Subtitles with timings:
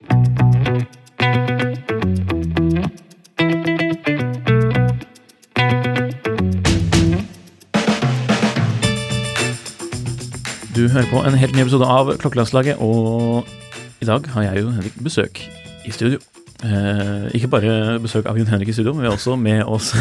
[0.00, 0.08] Du
[10.88, 13.44] hører på en helt ny episode av Klokkelandslaget, og
[14.00, 15.42] i dag har jeg jo Henrik besøk
[15.84, 16.16] i studio.
[16.64, 19.92] Eh, ikke bare besøk av Jon Henrik i studio, men vi har også med oss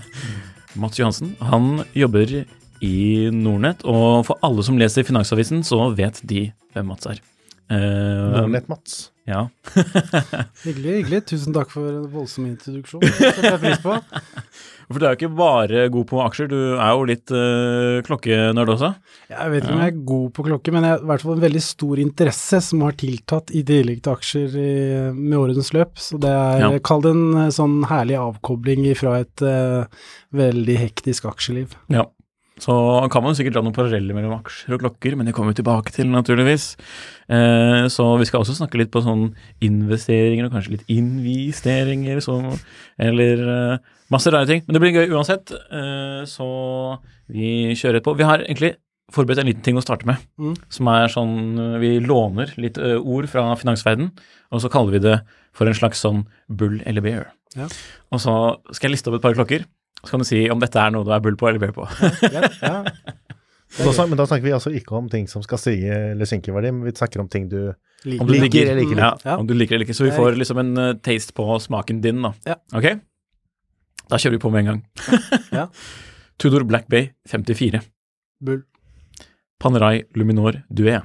[0.80, 1.32] Mats Johansen.
[1.40, 2.44] Han jobber
[2.84, 2.94] i
[3.32, 7.31] Nordnett, og for alle som leser Finansavisen, så vet de hvem Mats er.
[7.70, 9.10] Eh, Nordnett-Mats.
[9.30, 9.44] Ja.
[10.64, 11.20] Hyggelig, hyggelig.
[11.30, 13.04] Tusen takk for en voldsom introduksjon.
[13.04, 13.94] Det setter jeg pris på.
[14.92, 18.72] For du er jo ikke bare god på aksjer, du er jo litt uh, klokkenerd
[18.74, 18.90] også.
[19.30, 21.36] Jeg vet ikke om jeg er god på klokke, men jeg har i hvert fall
[21.38, 24.72] en veldig stor interesse som har tiltatt i tillegg til aksjer i,
[25.16, 25.94] med årenes løp.
[26.02, 26.72] Så det er, Ja.
[26.84, 29.86] kall det en eh, sånn herlig avkobling fra et eh,
[30.36, 31.78] veldig hektisk aksjeliv.
[31.94, 32.04] Ja.
[32.60, 32.74] Så
[33.10, 35.92] kan man sikkert dra noen paralleller mellom aksjer og klokker, men det kommer vi tilbake
[35.94, 36.76] til, naturligvis.
[37.32, 39.30] Eh, så vi skal også snakke litt på sånn
[39.64, 42.36] investeringer, og kanskje litt investeringer, så,
[43.00, 44.62] eller eh, masse rare ting.
[44.66, 46.48] Men det blir gøy uansett, eh, så
[47.32, 48.14] vi kjører på.
[48.20, 48.74] Vi har egentlig
[49.12, 50.54] forberedt en liten ting å starte med, Mm.
[50.72, 54.12] som er sånn eh, Vi låner litt eh, ord fra finansverden,
[54.52, 55.18] og så kaller vi det
[55.52, 57.30] for en slags sånn bull eller bear.
[57.56, 57.66] Ja.
[58.12, 59.64] Og så skal jeg liste opp et par klokker,
[60.02, 61.86] så kan du si om dette er noe du er bull på eller bøy på.
[62.32, 62.76] ja, ja.
[63.72, 66.54] Da, men da snakker vi altså ikke om ting som skal stige eller synke i
[66.54, 69.22] verdi, men vi snakker om ting du Om du Liker liker, eller ikke liker.
[69.24, 69.36] Ja.
[69.38, 69.96] om du liker eller ikke.
[69.96, 72.34] Så vi får liksom en uh, taste på smaken din, da.
[72.44, 72.58] Ja.
[72.76, 72.88] Ok?
[74.10, 74.82] Da kjører vi på med en gang.
[75.56, 75.68] Ja.
[76.42, 77.80] Tudor Black Bay 54.
[78.44, 78.60] Bull.
[79.62, 80.98] Panerai Luminor Dué.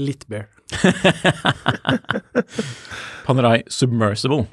[0.00, 0.48] Litt bear.
[3.28, 4.46] Panerai Submersible.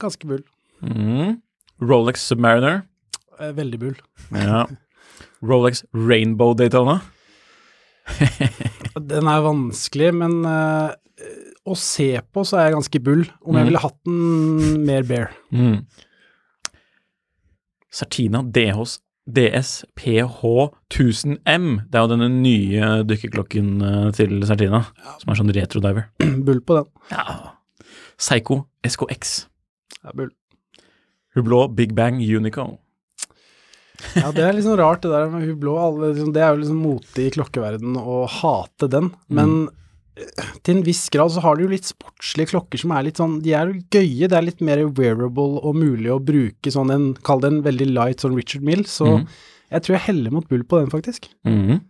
[0.00, 0.42] Ganske bull.
[0.82, 1.38] Mm.
[1.82, 2.82] Rolex Submariner.
[3.40, 3.96] Eh, Veldig bull.
[4.32, 4.64] Ja.
[5.44, 7.00] Rolex Rainbow Daytona.
[9.10, 10.92] Den er vanskelig, men uh,
[11.66, 13.24] å se på så er jeg ganske bull.
[13.42, 13.68] Om jeg Mm.
[13.70, 15.28] ville hatt den mer bare.
[15.52, 15.82] Mm.
[17.92, 20.40] Sartina DHs DSPH
[20.92, 21.66] 1000M.
[21.90, 23.70] Det er jo denne nye dykkerklokken
[24.14, 24.82] til til ja.
[25.18, 26.06] som er sånn retrodiver.
[26.46, 26.90] bull på den.
[27.10, 27.56] Ja.
[28.16, 29.46] Psycho SKX.
[30.04, 30.30] Ja, bull.
[31.36, 32.74] Hublot Big Bang Unico.
[34.16, 35.76] Ja, det er liksom rart det der med hun blå.
[35.80, 39.10] Alle, liksom, det er jo liksom mote i klokkeverden å hate den.
[39.32, 40.54] Men mm.
[40.66, 43.38] til en viss grad så har du jo litt sportslige klokker som er litt sånn
[43.44, 44.30] De er jo gøye.
[44.30, 47.90] Det er litt mer wearable og mulig å bruke sånn en Kall det en veldig
[47.92, 48.84] light sånn Richard Mill.
[48.90, 49.28] Så mm.
[49.76, 51.30] jeg tror jeg heller mot bull på den, faktisk.
[51.48, 51.80] Mm.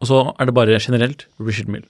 [0.00, 1.86] Og så er det bare generelt Richard Mill.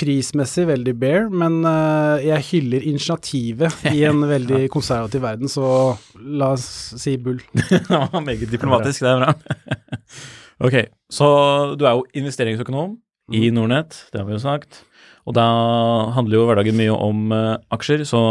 [0.00, 6.54] Prismessig veldig bare, men uh, jeg hyller initiativet i en veldig konservativ verden, så la
[6.56, 6.64] oss
[7.00, 7.40] si bull.
[7.74, 9.34] ja, meget diplomatisk, det er bra.
[10.66, 10.78] ok,
[11.12, 11.28] så
[11.76, 12.96] du er jo investeringsøkonom
[13.36, 14.82] i Nordnett, det har vi jo sagt.
[15.28, 15.44] Og da
[16.16, 18.22] handler jo hverdagen mye om uh, aksjer, så,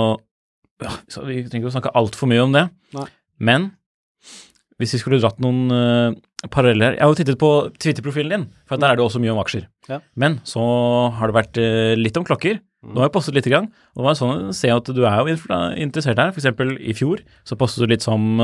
[0.81, 2.65] ja, så vi trenger ikke å snakke altfor mye om det.
[2.97, 3.05] Nei.
[3.39, 3.69] Men
[4.79, 8.79] hvis vi skulle dratt noen uh, paralleller Jeg har jo tittet på Twitter-profilen din, for
[8.79, 9.67] der er det også mye om aksjer.
[9.91, 9.99] Ja.
[10.15, 10.63] Men så
[11.19, 12.61] har det vært uh, litt om klokker.
[12.79, 13.49] Nå har jeg postet litt.
[13.49, 15.33] Grann, og det var sånn å se at du er jo
[15.83, 16.31] interessert her.
[16.31, 18.39] For eksempel i fjor så postet du litt som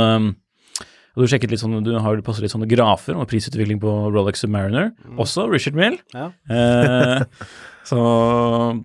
[1.15, 4.43] og du sjekket litt sånn, du har postet litt sånne grafer om prisutvikling på Rolex
[4.43, 4.89] Submariner.
[5.15, 5.95] Også Richard Mill.
[6.11, 6.27] Ja.
[6.51, 7.23] Uh,
[7.89, 8.01] så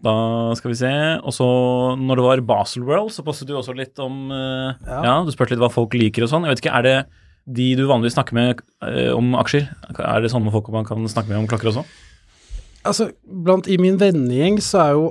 [0.05, 0.15] da
[0.59, 0.93] skal vi se.
[1.27, 1.49] Og så
[1.99, 5.01] når det var Basel World, så postet du også litt om uh, ja.
[5.09, 5.17] Ja.
[5.27, 6.47] du spurte litt hva folk liker og sånn.
[6.47, 6.97] Jeg vet ikke, er det
[7.57, 9.69] de du vanligvis snakker med eh, om aksjer?
[9.99, 11.85] Er det sånne folk man kan snakke med om klokker også?
[12.89, 15.07] Altså, blant i min vennegjeng så er jo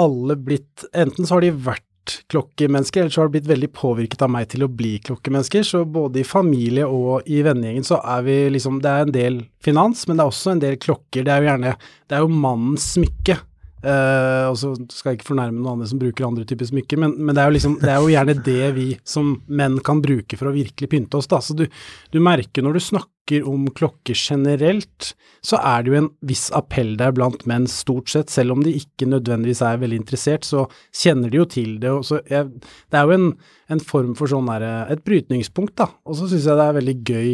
[0.00, 1.86] alle blitt Enten så har de vært
[2.28, 5.64] klokkemennesker, eller så har de blitt veldig påvirket av meg til å bli klokkemennesker.
[5.64, 9.40] Så både i familie og i vennegjengen så er vi liksom Det er en del
[9.64, 11.24] finans, men det er også en del klokker.
[11.24, 13.38] Det er jo gjerne Det er jo mannens smykke.
[13.84, 17.16] Eh, og så skal jeg ikke fornærme noen andre som bruker andre typer smykker, men,
[17.20, 20.48] men det, er liksom, det er jo gjerne det vi som menn kan bruke for
[20.48, 21.28] å virkelig pynte oss.
[21.28, 21.42] Da.
[21.44, 21.66] Så du,
[22.14, 25.10] du merker når du snakker om klokker generelt,
[25.44, 28.72] så er det jo en viss appell der blant menn stort sett, selv om de
[28.78, 31.92] ikke nødvendigvis er veldig interessert, så kjenner de jo til det.
[31.92, 32.48] Og så jeg,
[32.88, 33.30] det er jo en,
[33.72, 35.90] en form for sånn der, Et brytningspunkt, da.
[36.08, 37.30] Og så syns jeg det er veldig gøy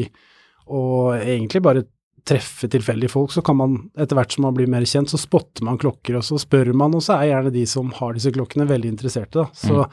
[0.71, 0.83] å
[1.19, 1.87] egentlig bare
[2.27, 5.65] treffe tilfeldige folk, så kan man etter hvert som man blir mer kjent, så spotter
[5.67, 8.69] man klokker, og så spør man, og så er gjerne de som har disse klokkene,
[8.71, 9.49] veldig interesserte, da.
[9.57, 9.87] Så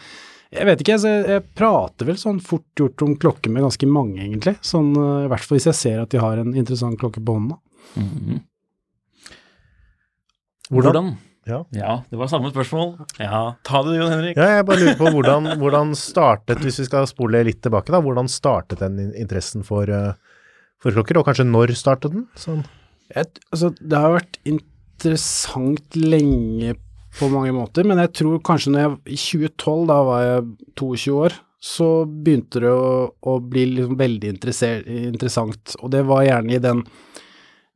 [0.54, 4.22] jeg vet ikke, jeg, jeg prater vel sånn fort gjort om klokker med ganske mange,
[4.24, 4.56] egentlig.
[4.64, 7.36] Sånn, eh, I hvert fall hvis jeg ser at de har en interessant klokke på
[7.36, 7.58] hånden.
[7.96, 8.44] Mm -hmm.
[10.70, 11.18] Hvordan- Hvordan?
[11.72, 12.04] Ja.
[12.10, 13.06] det var samme spørsmål.
[13.20, 14.36] Ja, ta det du, Jon Henrik.
[14.38, 18.02] Ja, jeg bare lurer på hvordan, hvordan startet, hvis vi skal spole litt tilbake, da,
[18.04, 20.14] hvordan startet den interessen for, eh,
[20.84, 22.28] for klokker, og kanskje når startet den?
[22.40, 22.62] Sånn.
[23.14, 26.76] Jeg, altså, det har vært interessant lenge
[27.18, 30.48] på mange måter, men jeg tror kanskje når jeg, i 2012, da var jeg
[30.78, 31.38] 22 år,
[31.68, 36.84] så begynte det å, å bli liksom veldig interessant, og det var gjerne i den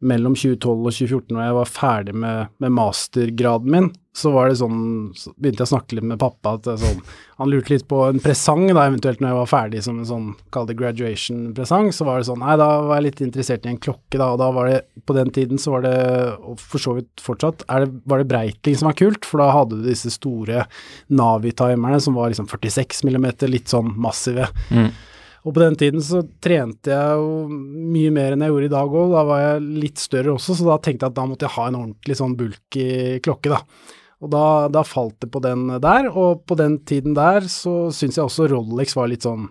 [0.01, 4.57] mellom 2012 og 2014, når jeg var ferdig med, med mastergraden min, så var det
[4.59, 4.79] sånn,
[5.15, 6.97] så begynte jeg å snakke litt med pappa, at sånn,
[7.39, 10.25] han lurte litt på en presang da, eventuelt når jeg var ferdig som en sånn,
[10.51, 13.79] kall det graduation-presang, så var det sånn, nei, da var jeg litt interessert i en
[13.79, 15.93] klokke da, og da var det, på den tiden så var det,
[16.43, 19.79] og for så vidt fortsatt, det, var det Breitling som var kult, for da hadde
[19.79, 20.65] du disse store
[21.15, 24.49] Navi-timerne som var liksom 46 millimeter, litt sånn massive.
[24.75, 24.91] Mm.
[25.47, 28.99] Og på den tiden så trente jeg jo mye mer enn jeg gjorde i dag
[28.99, 31.55] òg, da var jeg litt større også, så da tenkte jeg at da måtte jeg
[31.55, 32.91] ha en ordentlig sånn bulky
[33.23, 33.63] klokke, da.
[34.21, 38.19] Og da, da falt det på den der, og på den tiden der så syns
[38.19, 39.50] jeg også Rolex var litt sånn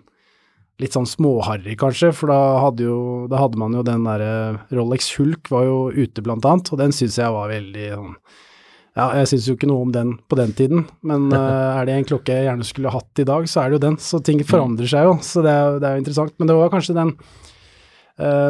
[0.81, 4.31] litt sånn småharry, kanskje, for da hadde, jo, da hadde man jo den derre
[4.73, 8.15] Rolex Hulk var jo ute, blant annet, og den syns jeg var veldig sånn
[8.97, 11.99] Ja, jeg syns jo ikke noe om den på den tiden, men uh, er det
[11.99, 13.99] en klokke jeg gjerne skulle hatt i dag, så er det jo den.
[14.01, 16.33] Så ting forandrer seg jo, så det er, det er jo interessant.
[16.41, 17.13] Men det var kanskje den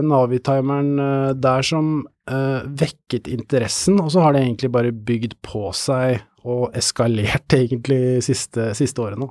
[0.06, 1.92] Navi-timeren eh, der som
[2.30, 8.22] eh, vekket interessen, og så har det egentlig bare bygd på seg og eskalert egentlig
[8.26, 9.30] siste, siste året nå.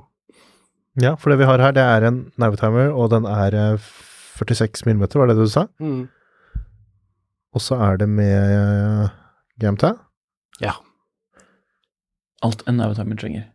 [0.99, 3.91] Ja, for det vi har her, det er en Navi-timer, og den er eh,
[4.41, 5.67] 46 mm, var det det du sa?
[5.79, 6.07] Mm.
[7.51, 9.09] Og så er det med uh,
[9.59, 9.91] GMT,
[10.63, 10.77] Ja.
[12.41, 13.49] Alt en Navi-timer trenger.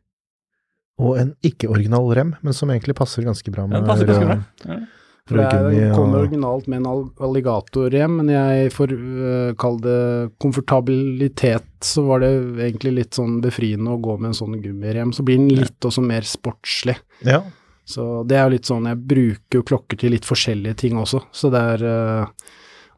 [0.99, 4.39] og en ikke-original rem, men som egentlig passer ganske bra Ja, med passer ganske bra.
[4.65, 4.79] Ja.
[5.27, 6.21] For det er- rødgummi ja.
[6.23, 9.97] originalt med en al- alligatorrem, men jeg for uh, kall det
[10.43, 12.31] komfortabilitet, så var det
[12.69, 15.13] egentlig litt sånn befriende å gå med en sånn gummirem.
[15.13, 16.97] Så blir den litt også mer sportslig.
[17.27, 17.43] Ja.
[17.87, 21.21] Så det er jo litt sånn, jeg bruker jo klokker til litt forskjellige ting også,
[21.35, 22.27] så det er uh,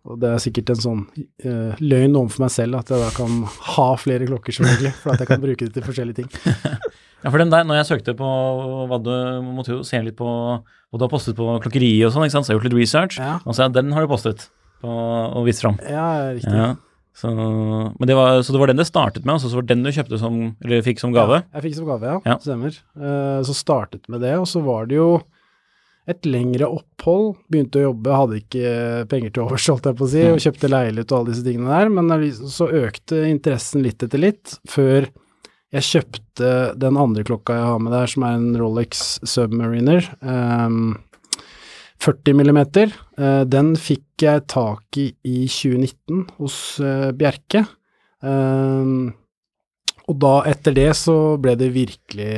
[0.09, 1.01] og det er sikkert en sånn
[1.45, 3.43] uh, løgn overfor meg selv at jeg da kan
[3.75, 6.31] ha flere klokker, selvfølgelig, for at jeg kan bruke det til forskjellige ting.
[7.19, 8.27] Ja, for den der, når jeg søkte på
[8.87, 9.09] hva du
[9.43, 10.29] måtte jo se litt på
[10.89, 12.81] hva du har postet på klokkeriet og sånn, ikke sant, så jeg har gjort litt
[12.81, 13.39] research, Ja.
[13.45, 14.49] og så ja, den har du postet
[14.81, 15.77] på, og vist fram.
[15.85, 16.55] Ja, riktig.
[16.55, 16.75] Ja.
[17.19, 19.75] Så, men det var, så det var den det startet med, altså, så var det
[19.75, 21.41] den du kjøpte som, eller fikk som gave?
[21.43, 22.21] Ja, jeg fikk som gave, ja.
[22.25, 22.37] Ja.
[22.45, 22.77] Stemmer.
[22.95, 25.09] Uh, så startet med det, og så var det jo
[26.09, 27.35] et lengre opphold.
[27.53, 28.71] Begynte å jobbe, hadde ikke
[29.11, 31.75] penger til overs, holdt jeg på å si, og kjøpte leilighet og alle disse tingene
[31.75, 35.11] der, men så økte interessen litt etter litt, før
[35.75, 40.07] jeg kjøpte den andre klokka jeg har med der, som er en Rolex Submariner.
[40.23, 40.97] Um,
[42.01, 42.93] 40 millimeter.
[43.19, 47.67] Uh, den fikk jeg tak i i 2019 hos uh, Bjerke.
[48.25, 49.13] Um,
[50.09, 52.33] og da, etter det, så ble det virkelig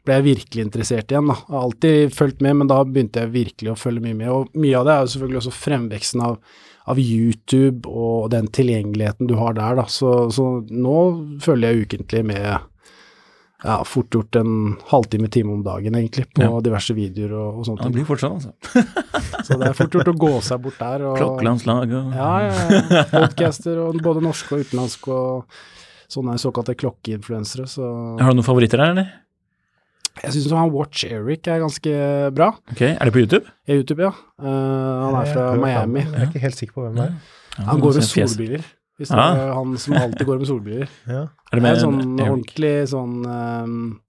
[0.00, 1.36] ble jeg virkelig interessert igjen, da.
[1.36, 4.30] Jeg har alltid fulgt med, men da begynte jeg virkelig å følge mye med.
[4.32, 6.38] Og mye av det er jo selvfølgelig også fremveksten av,
[6.88, 9.84] av YouTube og den tilgjengeligheten du har der, da.
[9.90, 10.96] Så, så nå
[11.44, 12.44] følger jeg ukentlig med
[13.60, 16.60] ja, fort gjort en halvtime, time om dagen, egentlig, på Ja.
[16.64, 17.82] diverse videoer og, og sånt.
[17.82, 18.54] Ja, det blir fort sånn, altså.
[19.46, 21.04] Så det er fort gjort å gå seg bort der.
[21.10, 23.02] Og, Klokkelandslag og ja, ja, ja.
[23.12, 25.60] Podcaster, og både norske og utenlandske, og
[26.10, 27.68] sånne såkalte klokkeinfluensere.
[27.70, 27.84] Så
[28.20, 29.12] Har du noen favoritter der, eller?
[30.22, 31.94] Jeg syns han Watch Eric er ganske
[32.34, 32.50] bra.
[32.72, 33.46] Ok, Er det på YouTube?
[33.68, 34.10] Ja, YouTube, ja.
[34.40, 36.00] Uh, han er fra Jeg Miami.
[36.04, 37.14] Jeg er ikke helt sikker på hvem det er.
[37.58, 38.62] Ja, Han går med solbriller.
[39.00, 39.28] Hvis det Ja.
[39.32, 40.88] er han som alltid går med solbriller.
[41.08, 41.22] Ja.
[41.22, 44.00] Er det Det er med en sånn ordentlig sånn um,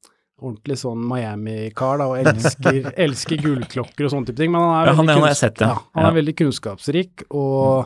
[0.42, 4.50] Ordentlig sånn Miami-kar, da, og elsker, elsker gullklokker og sånne type ting.
[4.52, 5.68] Men han er Ja, han- han har jeg sett, ja.
[5.68, 5.78] ja.
[5.94, 7.86] Han er veldig kunnskapsrik, og,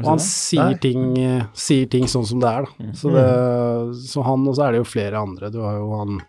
[0.00, 2.84] og han sier ting, eh, sier ting sånn som det er, da.
[2.86, 2.94] Mm.
[2.96, 5.50] Så, det, så han, og så er det jo flere andre.
[5.52, 6.22] Du har jo han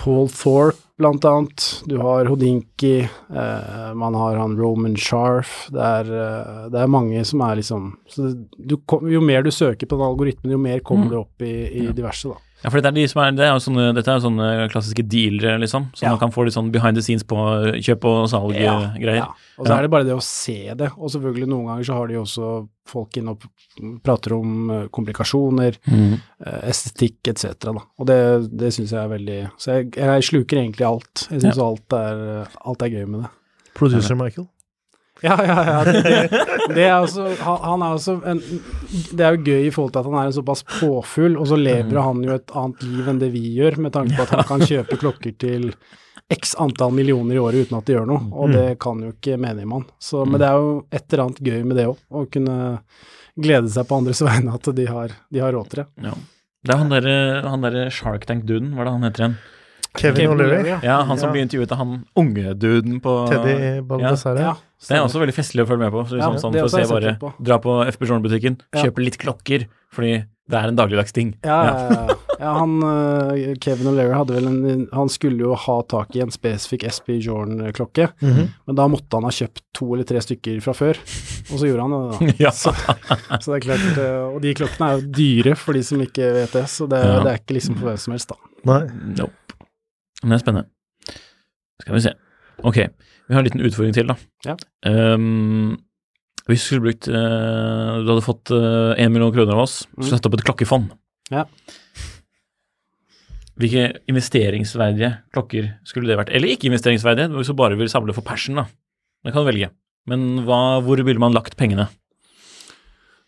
[0.00, 1.82] Paul Thorpe, blant annet.
[1.88, 3.00] Du har Hodinki.
[3.04, 5.66] Eh, man har han Roman Sharf.
[5.72, 8.76] Det er, eh, det er mange som er liksom så det, du,
[9.08, 11.10] Jo mer du søker på den algoritmen, jo mer kommer Mm.
[11.10, 11.52] du opp i,
[11.86, 12.36] i diverse, da.
[12.62, 15.04] Ja, for dette er, de som er, det er jo sånne, dette er sånne klassiske
[15.08, 15.86] dealere, liksom.
[15.96, 16.10] Så Ja.
[16.10, 17.36] man kan få litt sånn behind the scenes på
[17.80, 19.16] kjøp og salg-greier.
[19.16, 19.28] ja.
[19.58, 20.90] Og så er det bare det å se det.
[20.98, 23.42] Og selvfølgelig noen ganger så har de også folk inne og
[24.02, 26.20] prater om eh, komplikasjoner, Mm.
[26.46, 27.54] eh, estetikk etc.
[27.72, 27.72] da.
[27.98, 31.28] Og det, det syns jeg er veldig Så jeg, jeg sluker egentlig alt.
[31.30, 33.30] Jeg syns alt, er, alt er gøy med det.
[33.74, 34.48] Producer Michael.
[35.22, 35.78] Ja, ja, ja.
[35.84, 36.02] Det,
[36.74, 38.38] det, er også, han, er også en,
[39.12, 41.58] Det er jo gøy i forhold til at han er en såpass påfugl, og så
[41.60, 42.02] lever Mm.
[42.06, 44.64] han jo et annet liv enn det vi gjør, med tanke på at han kan
[44.64, 45.70] kjøpe klokker til
[46.30, 48.32] x antall millioner i året uten at det gjør noe, Mm.
[48.32, 49.84] og det kan jo ikke menigmann.
[49.98, 52.58] Så, men det er jo et eller annet gøy med det òg, å kunne
[53.40, 55.88] glede seg på andres vegne at de har, de har råd til det.
[56.08, 56.14] Ja.
[56.64, 59.36] Det er han derre der Shark Tank-duden, hva er det han heter igjen?
[59.98, 60.66] Kevin O'Leary.
[60.66, 60.80] ja.
[60.82, 61.32] Ja, han som Ja.
[61.32, 64.38] blir intervjuet av han unge duden på Teddy Baldassare.
[64.40, 64.54] Ja,
[64.88, 66.04] Det er også veldig festlig å følge med på.
[66.08, 67.32] Så Ja, liksom, sånn, for å se bare på.
[67.42, 68.82] Dra på FB Journal-butikken, Ja.
[68.84, 71.34] kjøpe litt klokker, fordi det er en dagligdags ting.
[71.44, 72.14] Ja, ja, ja.
[72.40, 76.30] ja han, eh, Kevin O'Leary hadde vel en Han skulle jo ha tak i en
[76.30, 78.48] spesifikk SB Jordan-klokke, Mhm.
[78.66, 80.96] men da måtte han ha kjøpt to eller tre stykker fra før,
[81.52, 82.38] og så gjorde han det, da.
[82.46, 82.50] Ja.
[82.50, 85.98] Så, så det er klart eh, Og de klokkene er jo dyre for de som
[86.00, 87.22] ikke vet det, så det, Ja.
[87.22, 88.36] det er ikke liksom for hvem som helst, da.
[88.64, 88.86] Nei.
[89.16, 89.32] Nope.
[90.20, 90.68] Det er spennende.
[91.80, 92.14] Skal vi se.
[92.66, 94.16] Ok, vi har en liten utfordring til, da.
[94.44, 94.56] Ja.
[94.84, 95.78] Um,
[96.48, 100.02] hvis du skulle brukt uh, Du hadde fått én million kroner av oss, Mm.
[100.02, 100.90] skulle satt opp et klokkefond.
[101.30, 101.44] Ja.
[103.60, 106.32] Hvilke investeringsverdige klokker skulle det vært?
[106.34, 108.66] Eller ikke investeringsverdige, hvis du bare vil samle for passion, da.
[109.24, 109.70] Det kan du velge.
[110.08, 111.88] Men hva, hvor ville man lagt pengene?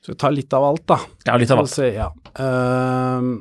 [0.03, 0.99] Skal vi ta litt av alt, da.
[1.29, 1.71] Ja, litt av alt.
[1.71, 2.09] se, ja.
[2.35, 3.39] Uh,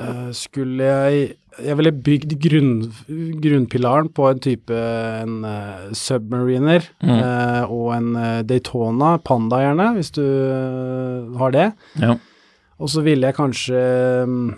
[0.00, 1.28] eh, skulle jeg
[1.64, 2.70] Jeg ville bygd grunn,
[3.42, 7.10] grunnpilaren på en type en uh, Submariner Mm.
[7.18, 10.24] uh, og en eh, Daytona, Panda gjerne, hvis du
[11.38, 11.72] har det.
[12.00, 12.16] Ja.
[12.78, 13.80] Og så ville jeg kanskje
[14.24, 14.54] um,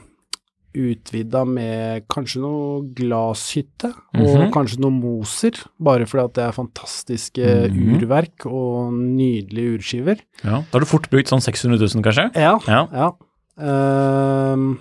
[0.76, 4.52] utvida med kanskje noe glasshytte, og Mhm.
[4.54, 7.97] kanskje noe Moser, bare fordi at det er fantastiske Mhm.
[7.97, 10.21] urverk og nydelige urskiver.
[10.45, 10.61] ja.
[10.61, 12.30] Da har du fort brukt sånn 600 000, kanskje?
[12.37, 12.87] Ja, Ja.
[12.92, 13.11] ja.
[13.59, 14.78] Ehm,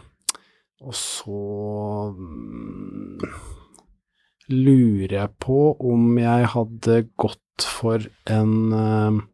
[0.79, 1.35] og så
[2.15, 3.19] mm,
[4.53, 5.57] lurer jeg på
[5.91, 7.99] om jeg hadde gått for
[8.31, 9.27] en um,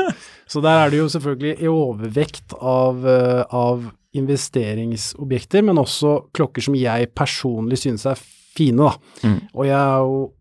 [0.52, 6.64] Så der er det jo selvfølgelig i overvekt av, eh, av investeringsobjekter, men også klokker
[6.66, 8.18] som jeg personlig synes er
[8.56, 8.96] fine, da.
[9.28, 9.38] Mm.
[9.54, 10.32] Og jeg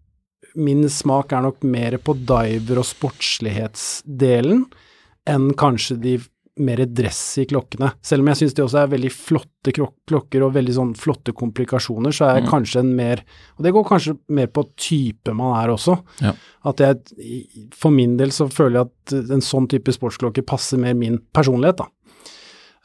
[0.56, 4.62] Min smak er nok mer på diver- og sportslighetsdelen
[5.28, 6.14] enn kanskje de
[6.64, 7.90] mer dressy klokkene.
[8.02, 12.16] Selv om jeg synes de også er veldig flotte klokker og veldig sånn flotte komplikasjoner,
[12.16, 12.50] så er jeg Mm.
[12.54, 13.24] kanskje en mer
[13.58, 16.02] Og det går kanskje mer på type man er også.
[16.22, 16.32] Ja.
[16.64, 17.02] At jeg
[17.74, 18.88] For min del så føler jeg
[19.26, 21.88] at en sånn type sportsklokke passer mer min personlighet, da.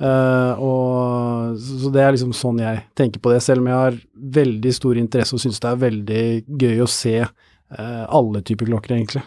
[0.00, 3.98] Eh, og så det er liksom sånn jeg tenker på det, selv om jeg har
[4.40, 6.22] veldig stor interesse og syns det er veldig
[6.62, 9.22] gøy å se uh, alle typer klokker, egentlig.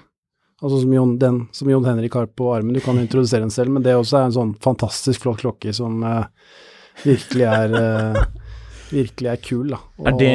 [0.63, 3.73] Altså som Jon, den som Jon Henrik har på armen, du kan introdusere den selv,
[3.75, 6.23] men det også er en sånn fantastisk flott klokke som uh,
[7.03, 7.75] virkelig er
[8.93, 9.81] virkelig er kul, da.
[10.07, 10.31] Er det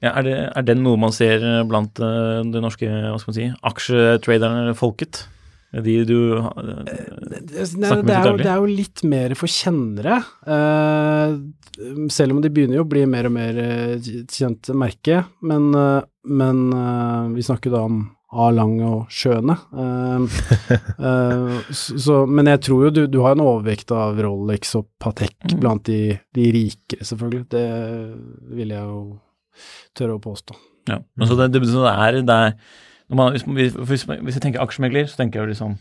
[0.00, 3.50] Ja, er, det, er den noe man ser blant det norske hva skal man si,
[3.68, 5.26] aksjetraderne folket?
[5.70, 8.44] De du det, det, Snakker med til daglig?
[8.44, 10.16] det er jo litt mer for kjennere.
[10.50, 11.34] eh,
[12.10, 15.20] selv om de begynner jo å bli mer og mer eh, kjent merke.
[15.46, 18.00] Men, eh, men eh, vi snakker da om
[18.30, 19.56] A-Lang og Sjøene.
[19.74, 20.26] eh,
[20.98, 25.58] eh, men jeg tror jo du, du har en overvekt av Rolex og Patek Mm.
[25.62, 27.46] blant de, de rikere, selvfølgelig.
[27.50, 27.64] Det
[28.58, 29.00] vil jeg jo
[29.98, 30.54] tørre å påstå.
[30.90, 30.98] Ja.
[31.18, 32.54] Men så det, det, det er, det er
[33.18, 35.76] man, hvis, hvis, hvis jeg tenker aksjemegler, så tenker jeg liksom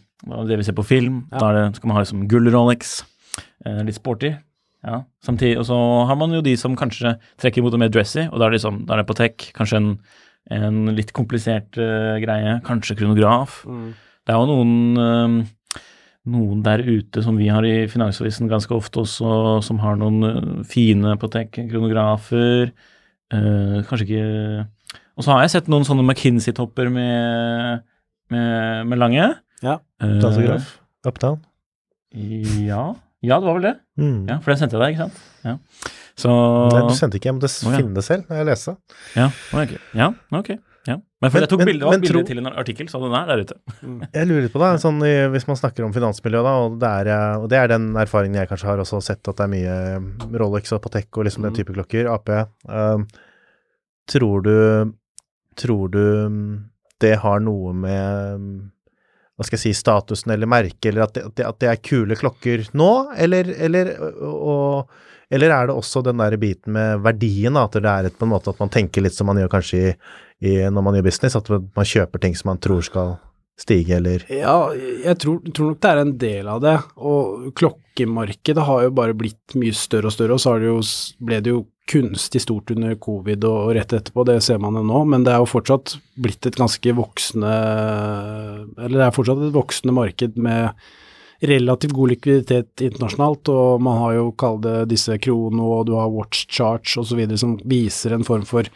[0.49, 1.23] det vi ser på film.
[1.31, 1.41] Ja.
[1.41, 2.95] Da det, skal man ha liksom gull-Rolex,
[3.65, 4.33] eh, litt sporty.
[4.87, 5.03] Ja.
[5.25, 8.39] Samtidig, og så har man jo de som kanskje trekker mot det mer dressy, og
[8.39, 9.89] da er liksom, da er det på tech, kanskje en,
[10.55, 13.65] en litt komplisert uh, greie, kanskje kronograf.
[14.29, 15.81] Det er jo noen, eh,
[16.29, 20.49] noen der ute som vi har i Finansavisen ganske ofte også, som har noen eh,
[20.69, 22.69] fine tech kronografer.
[23.33, 24.27] Eh, kanskje ikke
[25.19, 27.81] Og så har jeg sett noen sånne McKinsey-topper med,
[28.31, 29.25] med, med lange.
[29.65, 29.77] Ja.
[29.99, 30.63] Eh, Uh,
[31.07, 31.41] Uptown.
[32.15, 32.95] ja.
[33.23, 33.75] ja, det var vel det.
[33.99, 34.23] Mm.
[34.29, 35.19] Ja, For det sendte jeg deg, ikke sant?
[35.45, 35.53] Ja.
[36.19, 36.31] Så
[36.73, 37.75] Nei, du sendte ikke, jeg måtte ja.
[37.77, 38.73] finne det selv når jeg leste.
[39.15, 39.75] Ja, ok.
[39.95, 40.57] Ja, okay.
[40.87, 40.95] Ja.
[41.21, 43.55] Men Men- jeg tok men- tro- til en artikkel, så den er der ute.
[44.15, 44.99] Jeg lurer litt på det, sånn,
[45.31, 48.35] hvis man snakker om finansmiljøet, da, og det, er, eh, og det er den erfaringen
[48.39, 51.43] jeg kanskje har også sett, at det er mye eh, Rolex og Patek og liksom
[51.43, 51.59] den Mm.
[51.59, 52.29] type klokker, AP.
[52.67, 53.07] Um,
[54.07, 54.93] tror du
[55.59, 56.51] Tror du mm,
[57.03, 58.53] det har noe med mm,
[59.39, 62.65] hva skal jeg si, statusen eller merket, eller at det, at det, er kule klokker
[62.75, 63.93] nå, eller, eller,
[64.27, 64.89] og,
[65.31, 68.33] eller er det også den der biten med verdien, at det er et, på en
[68.33, 69.93] måte at man tenker litt som man gjør kanskje i,
[70.43, 73.15] i, når man gjør business, at man kjøper ting som man tror skal
[73.59, 76.75] stige, eller Ja, jeg tror, tror nok det er en del av det.
[76.99, 80.79] Og klokkemarkedet har jo bare blitt mye større og større, og så det jo,
[81.23, 85.03] ble det jo kunstig stort under covid og, rett etterpå, det ser man jo nå,
[85.09, 87.51] men det er jo fortsatt blitt et ganske voksende
[88.77, 90.89] Eller det er fortsatt et voksende marked med
[91.39, 96.11] relativt god likviditet internasjonalt, og man har jo kalt det disse krono, og du har
[96.11, 97.21] watch charge osv.
[97.39, 98.67] som viser en form for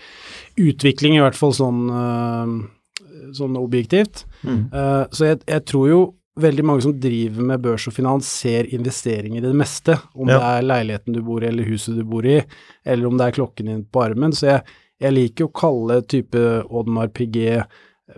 [0.56, 4.24] utvikling, i hvert fall sånn, øh, sånn objektivt.
[4.44, 4.64] Mm.
[5.12, 6.00] så jeg, jeg tror jo
[6.40, 10.00] veldig mange som driver med børs og finans, ser investeringer i det meste.
[10.16, 10.40] Om Ja.
[10.40, 12.40] det er leiligheten du bor i, eller huset du bor i,
[12.86, 14.32] eller om det er klokken din på armen.
[14.34, 14.64] Så jeg,
[15.00, 16.38] jeg liker å kalle type
[16.70, 17.66] Audemars Piguet,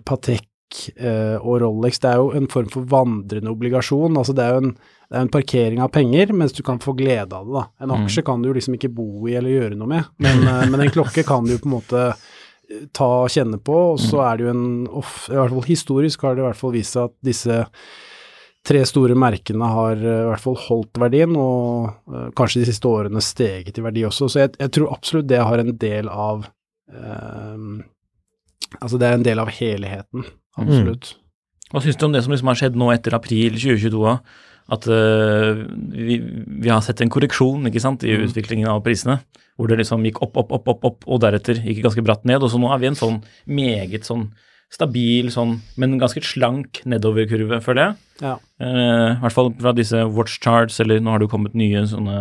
[0.05, 0.47] Patek
[0.97, 4.15] eh, og Rolex Det er jo en form for vandrende obligasjon.
[4.17, 4.71] Altså det er jo en,
[5.09, 7.53] det er en parkering av penger, mens du kan få glede av det.
[7.53, 7.65] da.
[7.85, 10.81] En aksje kan du liksom ikke bo i eller gjøre noe med, men, eh, men
[10.87, 12.07] en klokke kan du på en måte
[12.95, 14.67] ta og kjenne på, og så er det jo en
[15.01, 17.61] off, I hvert fall historisk har det i hvert fall vist seg at disse
[18.65, 22.89] tre store merkene har eh, i hvert fall holdt verdien, og eh, kanskje de siste
[22.89, 24.29] årene steget i verdi også.
[24.31, 26.47] Så jeg, jeg tror absolutt det har en del av
[26.91, 27.67] eh,
[28.81, 30.25] Altså det er en del av helheten,
[30.59, 31.13] absolutt.
[31.71, 34.01] Hva syns du om det som liksom har skjedd nå etter april 2022?
[34.03, 34.15] da?
[34.75, 35.61] At uh,
[35.93, 39.19] vi, vi har sett en korreksjon ikke sant, i utviklingen av prisene.
[39.55, 42.43] Hvor det liksom gikk opp, opp, opp, opp, opp, og deretter gikk ganske bratt ned.
[42.43, 44.29] Og så nå er vi en sånn meget sånn
[44.73, 47.95] stabil, sånn, men ganske slank nedoverkurve, føler jeg.
[48.25, 48.33] Ja.
[48.59, 51.83] Eh, I hvert fall fra disse watch charts, eller nå har det jo kommet nye
[51.89, 52.19] sånne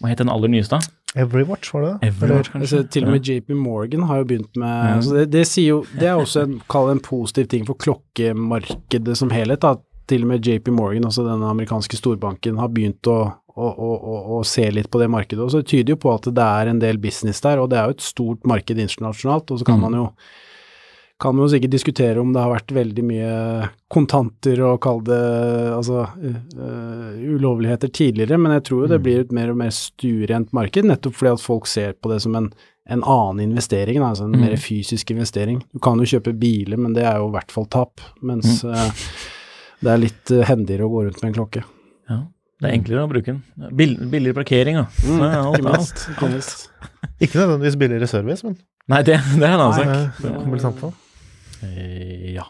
[0.00, 0.80] Hva het den aller nyeste?
[0.80, 1.00] da?
[1.14, 2.08] Everywatch, var det det?
[2.08, 5.68] Everwatch, Altså, til og med JP Morgan har jo begynt med så det, det sier
[5.68, 6.56] jo Det er også en,
[6.90, 9.62] en positiv ting for klokkemarkedet som helhet.
[9.62, 9.76] da.
[10.10, 14.40] Til og med JP Morgan, altså denne amerikanske storbanken, har begynt å, å, å, å
[14.46, 15.42] se litt på det markedet.
[15.44, 17.78] og så Det tyder jo på at det er en del business der, og det
[17.78, 19.54] er jo et stort marked internasjonalt.
[19.54, 20.08] Og så kan man jo
[21.22, 23.34] kan man jo sikkert diskutere om det har vært veldig mye
[23.92, 25.20] kontanter og kall det
[25.70, 30.50] altså uh, ulovligheter tidligere, men jeg tror jo det blir et mer og mer stuerent
[30.56, 32.50] marked, nettopp fordi at folk ser på det som en,
[32.90, 35.62] en annen investering, altså en mer fysisk investering.
[35.72, 38.90] Du kan jo kjøpe biler, men det er jo i hvert fall tap, mens uh,
[39.86, 41.64] det er litt uh, hendigere å gå rundt med en klokke.
[42.10, 42.24] Ja,
[42.64, 43.42] det er enklere å bruke den.
[43.76, 44.86] Bill, billigere parkering, da.
[45.04, 45.44] Mm, Ja,
[45.76, 46.52] alt, ikke alt.
[47.22, 48.56] Ikke nødvendigvis billigere service, men
[48.90, 49.88] Nei, det, det er en annen sak.
[49.88, 50.92] eh, det kommer litt an på.
[51.62, 52.48] Eh, Ja.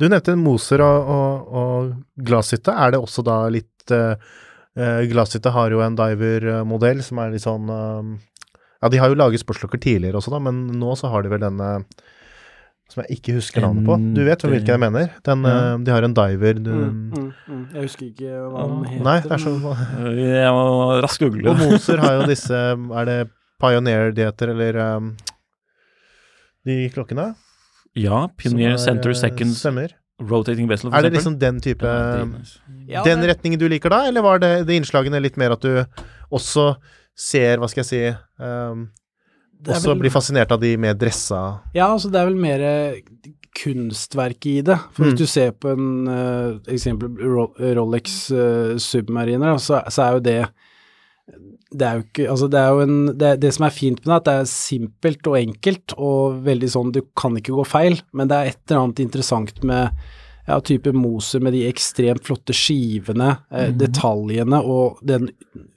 [0.00, 2.72] Du nevnte Moser og, og, og Glasshytte.
[2.74, 4.16] Er det også da litt uh,
[5.10, 8.08] Glasshytte har jo en diver-modell som er litt sånn uh,
[8.82, 11.44] Ja, de har jo laget sportslokker tidligere også, da, men nå så har de vel
[11.44, 11.68] denne
[12.92, 13.96] som jeg ikke husker navnet på.
[14.16, 15.10] Du vet hvilken jeg mener?
[15.26, 15.54] Den, Ja.
[15.72, 17.62] eh, de har en diver du, Mm, mm, mm.
[17.74, 19.04] Jeg husker ikke hva den heter.
[19.06, 19.54] Nei, det er så
[20.20, 20.66] Jeg må
[21.02, 21.50] raskt google.
[21.50, 23.18] Og Moser har jo disse Er det
[23.62, 25.12] Pioneer-dieter eller um,
[26.66, 27.32] de klokkene?
[27.98, 29.92] Ja, Pioneer er, Center eh, Seconds Stemmer.
[30.22, 31.34] Rotating Vessel, for Er det eksempel.
[31.34, 31.92] liksom den type
[32.88, 33.02] Ja.
[33.06, 35.84] Den retningen du liker da, eller var det, det innslagene litt mer at du
[36.32, 36.76] også
[37.18, 38.02] ser, hva skal jeg si
[38.42, 38.86] um,
[39.68, 43.38] Også vel- blir fascinert av de mer dressa Ja, altså det er vel mer kunstverket
[43.52, 44.78] kunstverk i det.
[44.96, 45.08] For Mm.
[45.10, 47.10] hvis du ser på en uh, eksempel
[47.76, 50.38] Rolex uh, Submariner, så, så er jo det
[51.72, 54.08] det er jo ikke Altså, det er jo en det, det som er fint med
[54.10, 58.00] det, at det er simpelt og enkelt, og veldig sånn Du kan ikke gå feil,
[58.12, 59.92] men det er et eller annet interessant med
[60.48, 65.28] ja, type Moser med de ekstremt flotte skivene, eh, detaljene og den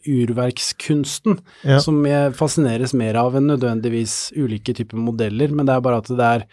[0.10, 1.80] urverkskunsten Ja.
[1.80, 6.08] som jeg fascineres mer av enn nødvendigvis ulike typer modeller, men det er bare at
[6.10, 6.46] det er,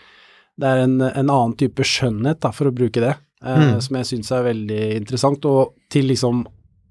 [0.60, 4.10] det er en, en annen type skjønnhet, da, for å bruke det, eh, som jeg
[4.12, 6.44] syns er veldig interessant, og til liksom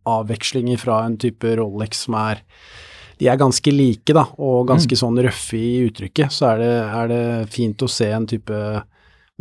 [0.10, 2.42] avvekslinger fra en type Rolex som er
[3.22, 7.08] de er ganske like, da, og ganske sånn røffe i uttrykket, så er det, er
[7.12, 8.58] det fint å se en type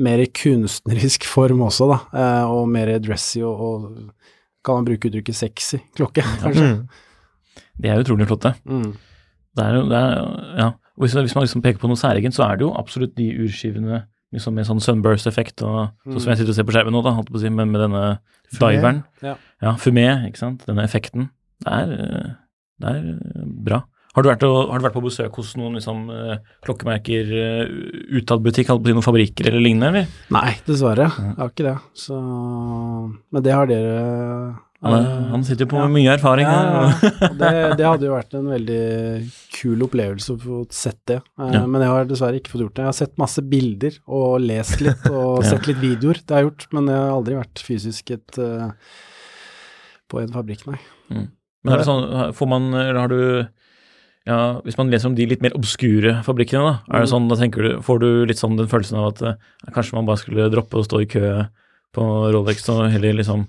[0.00, 5.36] mer kunstnerisk form også, da, eh, og mer dressy og, og kan man bruke uttrykket
[5.36, 6.68] sexy klokke, kanskje.
[6.74, 7.64] Mm.
[7.80, 8.54] De er utrolig flotte.
[8.68, 8.92] Mm.
[9.56, 10.24] Det er jo, det er,
[10.60, 10.70] ja.
[10.96, 13.30] Og hvis, hvis man liksom peker på noe særegent, så er det jo absolutt de
[13.44, 17.00] urskivene liksom med sånn sunburst-effekt, og sånn som jeg sitter og ser på skjermen nå,
[17.02, 18.02] da, holdt på å si, men med denne
[18.52, 19.00] diveren.
[19.24, 19.34] Ja.
[19.62, 20.62] Ja, fumé, ikke sant.
[20.68, 21.30] Denne effekten.
[21.64, 22.28] Det er, eh,
[22.80, 23.82] det er eh, bra.
[24.10, 28.72] Har du, vært, har du vært på besøk hos noen liksom, eh, klokkemerker, uh, utad-butikk,
[28.82, 30.08] noen fabrikker eller lignende, eller?
[30.34, 31.06] Nei, dessverre.
[31.14, 31.76] Jeg har ikke det.
[31.94, 32.16] Så
[33.30, 35.86] Men det har dere Han, er, han sitter jo på Ja.
[35.92, 37.28] mye erfaring Ja, ja, ja.
[37.36, 38.80] Det, det hadde jo vært en veldig
[39.52, 41.20] kul opplevelse å få sett det.
[41.38, 41.62] Eh, Ja.
[41.68, 42.82] Men jeg har dessverre ikke fått gjort det.
[42.86, 46.18] Jeg har sett masse bilder og lest litt og sett litt videoer.
[46.24, 48.70] Det har jeg gjort, men jeg har aldri vært fysisk et, eh,
[50.10, 50.80] på en fabrikk, nei.
[51.10, 53.20] Men er det sånn, får man, eller har du
[54.26, 57.12] ja, Hvis man leser om de litt mer obskure fabrikkene, da, er det Mm.
[57.14, 59.34] sånn, da tenker du, får du litt sånn den følelsen av at eh,
[59.72, 61.46] kanskje man bare skulle droppe å stå i kø
[61.94, 62.02] på
[62.32, 63.46] Rolex og heller liksom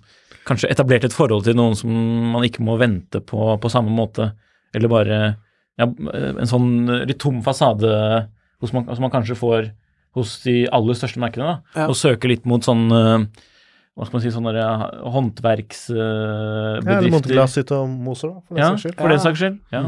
[0.47, 1.89] kanskje etablert et forhold til noen som
[2.31, 4.31] man ikke må vente på på samme måte,
[4.73, 5.35] eller bare
[5.77, 8.27] ja, en sånn litt tom fasade
[8.61, 9.71] hos man, som man kanskje får
[10.15, 11.87] hos de aller største merkene, da, Ja.
[11.87, 13.25] og søke litt mot sånn eh,
[13.97, 17.09] hva skal man si, sånne der Ja, eller håndverksbedrifter.
[17.11, 18.95] Monteglassit og Moser, da, for den Ja, saks skyld.
[18.97, 19.59] for den saks skyld.
[19.71, 19.81] Ja.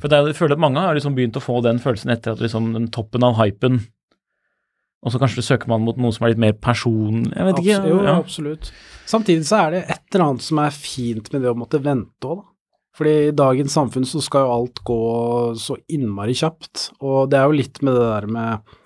[0.00, 2.34] For det er, jeg føler at mange har liksom begynt å få den følelsen etter
[2.34, 3.78] at liksom den toppen av hypen
[5.00, 7.24] Og så kanskje søker man mot noe som er litt mer person...
[7.30, 7.78] Jeg vet ikke.
[7.78, 8.16] Abs- jo, ja.
[8.18, 8.70] absolutt.
[9.06, 12.28] Samtidig så er det et eller annet som er fint med det å måtte vente
[12.28, 12.50] òg, da.
[12.96, 15.00] Fordi i dagens samfunn så skal jo alt gå
[15.60, 18.76] så innmari kjapt, og det er jo litt med det der med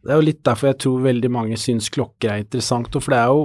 [0.00, 3.12] Det er jo litt derfor jeg tror veldig mange syns klokker er interessant, og for
[3.12, 3.42] det er jo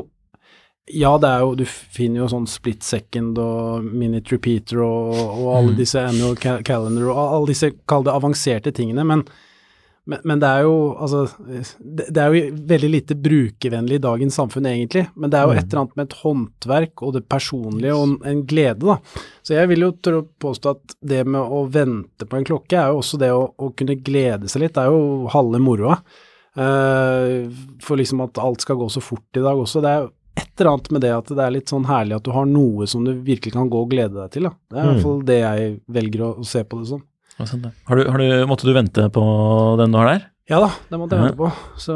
[0.92, 5.48] ja, det er jo, du finner jo sånn split second og minute repeater og, og
[5.56, 5.78] alle Mm.
[5.80, 9.24] disse annual calendar og alle disse, kall det avanserte tingene, men,
[10.06, 14.36] men, men det er jo altså det, det er jo veldig lite brukervennlig i dagens
[14.36, 15.06] samfunn, egentlig.
[15.16, 18.42] Men det er jo et eller annet med et håndverk og det personlige og en,
[18.44, 18.98] glede, da.
[19.48, 19.94] Så jeg vil jo
[20.44, 23.72] påstå at det med å vente på en klokke, er jo også det å, å
[23.72, 24.76] kunne glede seg litt.
[24.76, 26.02] Det er jo halve moroa.
[26.54, 27.48] Uh,
[27.82, 29.80] for liksom at alt skal gå så fort i dag også.
[29.82, 32.24] Det er jo et eller annet med det at det er litt sånn herlig at
[32.26, 34.44] du har noe som du virkelig kan gå og glede deg til.
[34.50, 34.54] Da.
[34.70, 34.94] Det er i Mm.
[34.94, 37.04] hvert fall det jeg velger å, å se på det som.
[37.44, 37.72] Sånn.
[37.90, 39.24] Har du, har du, måtte du vente på
[39.82, 40.26] den du har der?
[40.50, 41.52] Ja da, det måtte jeg vente på.
[41.80, 41.96] Så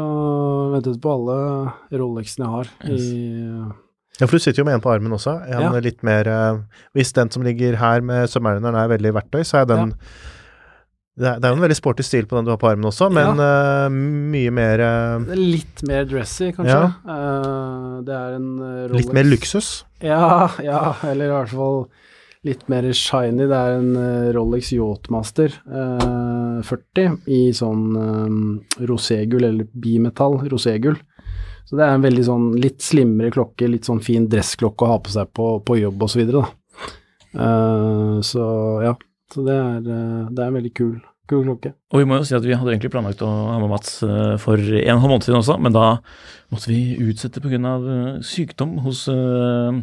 [0.72, 1.36] ventet på alle
[1.92, 2.72] Rolexene jeg har.
[2.88, 3.04] Yes.
[3.12, 3.84] I,
[4.18, 5.36] Ja, for du sitter jo med en på armen også.
[5.46, 5.70] En Ja.
[5.78, 6.58] litt mer eh,
[6.96, 9.92] Hvis den som ligger her med Submarineren er veldig verktøy, så er den
[11.18, 12.86] det, er, det er jo en veldig sporty stil på den du har på armen
[12.92, 13.86] også, men eh,
[14.34, 16.76] mye mer uh, litt mer dressy, kanskje.
[16.76, 16.90] Ja.
[17.08, 19.70] Uh, det er en Rolex Litt mer luksus.
[20.04, 21.80] Ja, ja, eller i hvert fall
[22.46, 23.48] litt mer shiny.
[23.50, 23.98] Det er en
[24.36, 31.00] Rolex Yachtmaster uh, 40 i sånn uh, roségull, eller bimetall roségull.
[31.66, 35.02] Så det er en veldig sånn litt slimmere klokke, litt sånn fin dressklokke å ha
[35.02, 36.54] på seg på, på jobb og så videre, da.
[38.24, 38.44] Så
[38.80, 38.94] ja,
[39.34, 40.94] så det er, eh, det er en veldig kul,
[41.28, 41.74] kul klokke.
[41.92, 44.34] Og vi må jo si at vi hadde egentlig planlagt å ha med Mats eh,
[44.40, 45.86] for en og halv måned siden også, men da
[46.54, 47.60] måtte vi utsette pga.
[47.60, 49.80] Uh, sykdom hos, eh,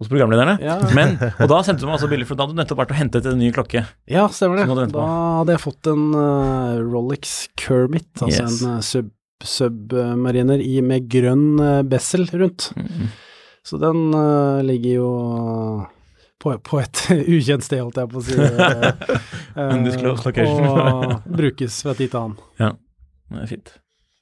[0.00, 0.56] hos programlederne.
[0.62, 0.80] Ja.
[0.96, 2.98] Men, og da sendte du meg altså bilder, for da hadde du nettopp vært og
[2.98, 3.84] hentet en ny klokke.
[4.10, 4.88] Ja, stemmer det.
[4.94, 5.08] Da
[5.40, 8.64] hadde jeg fått en uh, Rolex Kermit, altså Yes.
[8.66, 9.12] en sub,
[9.44, 12.72] submariner i, med grønn uh, bessel rundt.
[12.74, 13.12] Mm.
[13.64, 15.10] Så den uh, ligger jo
[16.44, 17.02] på, på et
[17.36, 18.36] ukjent sted, holdt jeg på å si.
[19.56, 20.66] eh, Undisclosed location.
[20.68, 22.76] og brukes fra tid til annen.
[23.34, 23.72] Det er fint.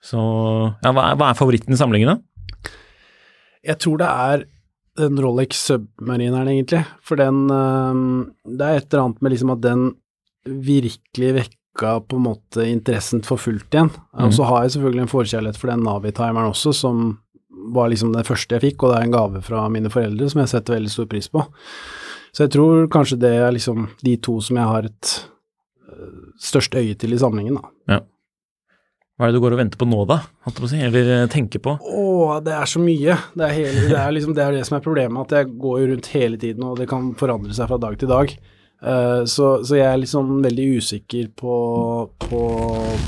[0.02, 0.20] Så
[0.82, 2.70] ja, hva er, hva er favoritten i samlingen, da?
[3.62, 4.44] Jeg tror det er
[4.98, 6.82] den Rolex Submarineren, egentlig.
[7.06, 8.04] For den eh,
[8.58, 9.90] Det er et eller annet med liksom at den
[10.42, 13.90] virkelig vekka på en måte interessen for fullt igjen.
[14.12, 14.26] Mm.
[14.26, 17.04] Og så har jeg selvfølgelig en forkjærlighet for den Navi-timeren også, som
[17.72, 20.42] var liksom det første jeg fikk, og det er en gave fra mine foreldre som
[20.42, 21.44] jeg setter veldig stor pris på.
[22.32, 25.12] Så jeg tror kanskje det er liksom de to som jeg har et
[25.92, 27.72] øh, størst øye til i samlingen, da.
[29.22, 30.16] Hva er det du går og venter på nå, da?
[30.50, 31.76] Si, eller eh, tenker på?
[31.78, 33.14] Å, det er så mye.
[33.36, 35.84] Det er, hele, det er liksom det, er det som er problemet, at jeg går
[35.92, 38.34] rundt hele tiden, og det kan forandre seg fra dag til dag.
[38.82, 41.56] Uh, så, så jeg er liksom veldig usikker på,
[42.24, 42.40] på,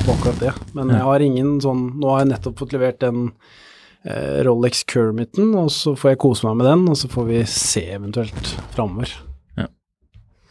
[0.05, 0.53] på akkurat det.
[0.77, 3.64] Men jeg har ingen sånn Nå har jeg nettopp fått levert den eh,
[4.05, 7.87] Rolex Kermiten, og så får jeg kose meg med den, og så får vi se
[7.97, 9.09] eventuelt framover.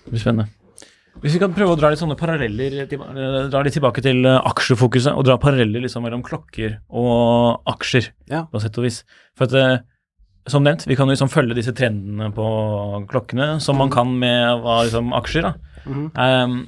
[0.04, 0.50] Det blir spennende.
[1.24, 4.39] Hvis vi kan prøve å dra litt sånne paralleller, eh, dra litt tilbake til eh,
[4.50, 8.42] aksjefokuset, og dra paralleller liksom mellom klokker og aksjer, Ja.
[8.52, 9.04] på sett og vis.
[9.38, 9.78] For at, eh,
[10.50, 14.82] som nevnt, vi kan liksom følge disse trendene på klokkene, som man kan med hva,
[14.84, 15.42] liksom, aksjer.
[15.44, 15.54] da.
[15.86, 16.12] Mhm.
[16.18, 16.68] Ehm,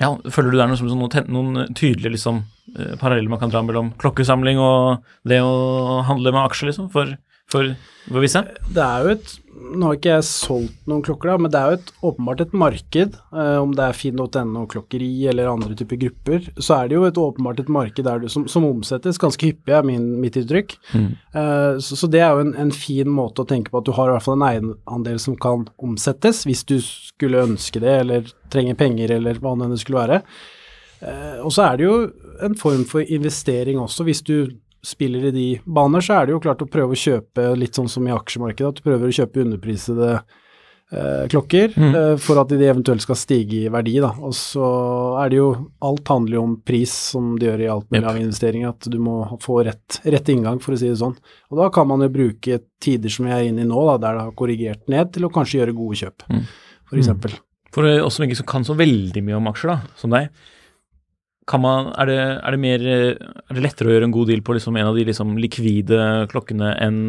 [0.00, 2.42] ja, Føler du det er noen, noen, noen tydelige liksom,
[2.78, 7.12] eh, paralleller man kan dra mellom klokkesamling og det å handle med aksjer, liksom, for,
[7.52, 7.74] for,
[8.08, 8.44] for visse?
[8.72, 9.34] Det er jo et
[9.72, 12.54] Nå har ikke jeg solgt noen klokker, da, men det er jo et, åpenbart et
[12.56, 13.16] marked.
[13.32, 17.20] Eh, om det er finn.no, klokkeri eller andre typer grupper, så er det jo et
[17.20, 20.76] åpenbart et marked der du, som, som omsettes ganske hyppig, er min, mitt inntrykk.
[20.92, 21.10] Mm.
[21.34, 23.94] Eh, så, så det er jo en, en fin måte å tenke på at du
[23.96, 28.34] har i hvert fall en eierandel som kan omsettes, hvis du skulle ønske det, eller
[28.52, 30.24] trenger penger, eller hva det skulle være.
[31.02, 31.96] Eh, og så er det jo
[32.42, 34.36] en form for investering også, hvis du
[34.84, 37.88] spiller i de baner, så er det jo klart å prøve å kjøpe litt sånn
[37.88, 40.08] som i aksjemarkedet, at du prøver å kjøpe underprisede
[40.92, 41.94] eh, klokker Mm.
[41.94, 44.10] eh, for at de eventuelt skal stige i verdi, da.
[44.20, 44.66] Og så
[45.24, 48.10] er det jo Alt handler jo om pris, som det gjør i alt mulig Yep.
[48.10, 51.16] av investeringer, at du må få rett, rett inngang, for å si det sånn.
[51.50, 54.18] Og da kan man jo bruke tider som vi er inne i nå, da, der
[54.18, 56.44] det har korrigert ned, til å kanskje gjøre gode kjøp, Mm.
[56.90, 57.38] for eksempel.
[57.72, 60.28] For oss som ikke kan så veldig mye om aksjer, da, som deg,
[61.62, 64.54] man, er, det, er, det mer, er det lettere å gjøre en god deal på
[64.56, 65.98] liksom en av de liksom likvide
[66.32, 67.02] klokkene enn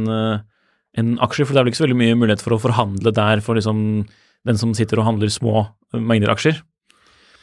[0.94, 1.46] en aksjer?
[1.46, 4.04] For det er vel ikke så veldig mye mulighet for å forhandle der for liksom
[4.44, 6.60] den som sitter og handler små mengder aksjer?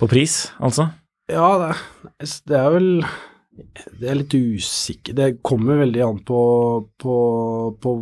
[0.00, 0.90] På pris, altså?
[1.30, 2.90] Ja, det, det er vel
[4.00, 6.40] det er litt usikker Det kommer veldig an på,
[7.02, 7.14] på,
[7.82, 7.94] på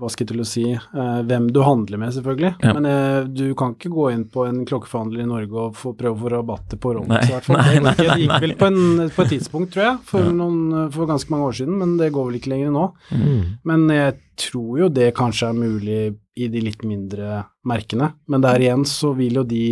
[0.00, 2.50] hva skal jeg til å si, eh, hvem du handler med, selvfølgelig.
[2.64, 2.72] Ja.
[2.76, 6.18] Men eh, du kan ikke gå inn på en klokkeforhandler i Norge og få prøve
[6.18, 7.62] å få rabatter på Rolex, i hvert fall.
[7.86, 10.36] Det, det gikk vel på, en, på, et tidspunkt, tror jeg, for, ja.
[10.36, 12.86] noen, for, ganske mange år siden, men det går vel ikke lenger nå.
[13.14, 13.42] Mm.
[13.70, 16.00] Men jeg tror jo det kanskje er mulig
[16.36, 18.10] i de litt mindre merkene.
[18.32, 19.68] Men der igjen så vil jo de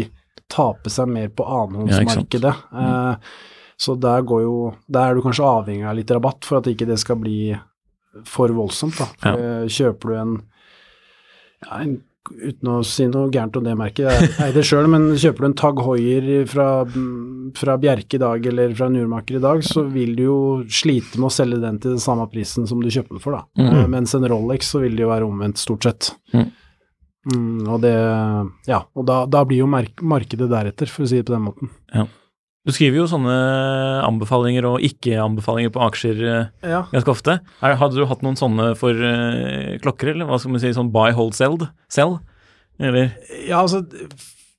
[0.50, 2.54] tape seg mer på annenhåndsmarkedet.
[2.70, 3.18] Ja.
[3.80, 4.56] Så der går jo
[4.86, 7.54] Der er du kanskje avhengig av litt rabatt for at ikke det skal bli
[8.28, 8.94] for voldsomt.
[8.94, 9.62] For ja.
[9.66, 10.34] Kjøper du en,
[11.64, 15.10] ja, en uten å si noe gærent om det merket, jeg eier det sjøl, men
[15.20, 16.68] kjøper du en Tag Hoier fra,
[17.58, 21.28] fra Bjerke i dag eller fra Nurmaker i dag, så vil du jo slite med
[21.28, 23.44] å selge den til den samme prisen som du kjøper den for, da.
[23.60, 23.90] Mm.
[23.92, 26.14] Mens en Rolex så vil det jo være omvendt, stort sett.
[26.32, 26.48] Mm.
[27.24, 27.94] Mm, og det
[28.68, 31.46] Ja, og da, da blir jo mark markedet deretter, for å si det på den
[31.50, 31.72] måten.
[31.92, 32.08] Ja.
[32.64, 33.32] Du skriver jo sånne
[34.06, 36.84] anbefalinger og ikke-anbefalinger på aksjer eh, ja.
[36.94, 37.38] ganske ofte.
[37.60, 41.10] Hadde du hatt noen sånne for uh, klokker, eller hva skal man si, sånn buy,
[41.16, 41.58] hold, sell?
[41.92, 42.16] sell?
[42.80, 43.12] Eller?
[43.44, 43.84] Ja, altså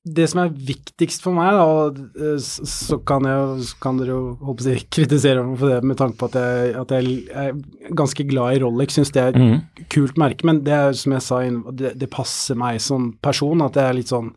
[0.05, 4.35] det som er viktigst for meg, da, og eh, så kan, jeg, kan dere jo
[4.37, 8.27] å si, kritisere meg for det med tanke på at jeg, at jeg er ganske
[8.29, 9.87] glad i Rolex, syns det er et mm.
[9.95, 11.41] kult merke, men det er som jeg sa,
[11.73, 14.35] det, det passer meg som person at jeg er litt sånn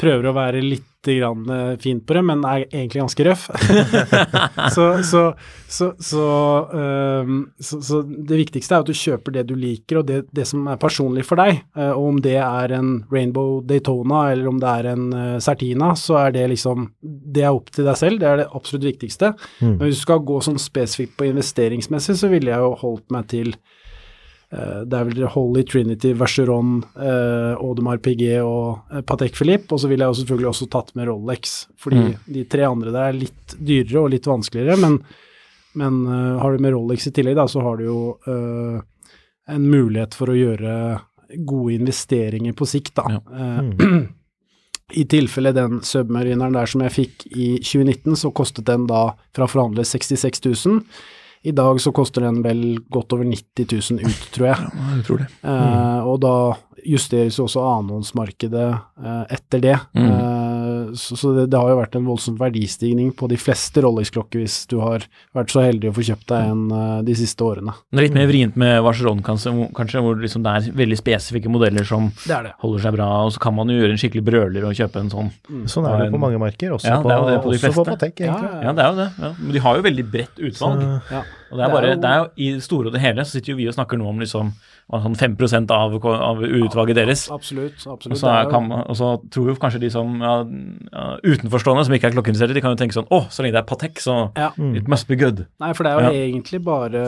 [0.00, 3.48] Prøver å være litt grann eh, fint på det, men er egentlig ganske røff.
[4.74, 5.22] så, så,
[5.98, 6.26] så,
[6.70, 10.68] um, så, det viktigste er at du kjøper det du liker, og det, det som
[10.70, 11.64] er personlig for deg.
[11.74, 15.92] Uh, og om det er en Rainbow Daytona eller om det er en uh, Certina,
[15.98, 19.34] så er det liksom Det er opp til deg selv, det er det absolutt viktigste.
[19.60, 19.76] Mm.
[19.76, 23.30] Men hvis du skal gå sånn spesifikt på investeringsmessig, så ville jeg jo holdt meg
[23.32, 23.81] til Eh,
[24.52, 29.72] det er vel Holy Trinity, Vacheron, eh, Audemars Piguet og eh, Patek Philippe.
[29.72, 32.16] Og så ville jeg selvfølgelig også tatt med Rolex, fordi mm.
[32.36, 34.76] de tre andre der er litt dyrere og litt vanskeligere.
[34.82, 34.98] Men,
[35.80, 38.82] men uh, har du med Rolex i tillegg, da, så har du jo uh,
[39.48, 40.74] en mulighet for å gjøre
[41.48, 43.08] gode investeringer på sikt, da.
[43.16, 43.22] Ja.
[43.72, 44.04] Mm.
[45.00, 49.48] I tilfelle den submarineren der som jeg fikk i 2019, så kostet den da fra
[49.48, 50.82] forhandler 66 000.
[51.42, 53.66] I dag så koster den vel godt over 90
[53.98, 54.66] 000 ut, tror jeg.
[54.68, 55.28] Ja, jeg tror det.
[55.42, 55.48] Mm.
[55.54, 56.34] Eh, og da
[56.86, 59.74] justeres jo også annenhåndsmarkedet eh, etter det.
[59.98, 60.06] Mm.
[60.06, 60.41] Eh,
[60.98, 64.62] så, så det, det, har jo vært en voldsom verdistigning på de fleste Rolex-klokker hvis
[64.70, 67.74] du har vært så heldig å få kjøpt deg en uh, de siste årene.
[67.90, 71.52] Det er litt mer vrient med Vacheron kanskje, kanskje hvor liksom det er veldig spesifikke
[71.52, 72.54] modeller som det det.
[72.64, 75.12] holder seg bra, og så kan man jo gjøre en skikkelig brøler og kjøpe en
[75.12, 75.30] sånn.
[75.48, 75.68] Mm.
[75.72, 78.50] Sånn er det på mange marker, også, ja, på, på, også på Patek, egentlig.
[78.50, 79.08] Ja, ja, det er jo det.
[79.24, 79.32] Ja.
[79.38, 80.82] Men de har jo veldig bredt utvalg.
[80.82, 81.22] Så, ja.
[81.52, 83.52] Og det er bare, det er jo, I det store og det hele så sitter
[83.52, 84.54] jo vi og snakker nå om liksom
[84.92, 87.24] sånn 5% av, av utvalget deres.
[87.32, 87.78] Absolutt.
[87.78, 88.16] absolutt.
[88.16, 90.34] Og så, kan, og så, tror jo kanskje de som ja,
[91.24, 93.68] utenforstående, som ikke er klokkeinteresserte, de kan jo tenke sånn Å, så lenge det er
[93.68, 94.50] Patek, så ja.
[94.76, 95.44] it must be good.
[95.62, 96.26] Nei, for det er jo ja.
[96.28, 97.06] egentlig bare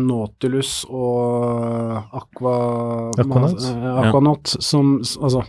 [0.00, 2.56] Nautilus og Aqua,
[3.16, 3.70] Aquanaut,
[4.06, 5.42] Aquanaut som Altså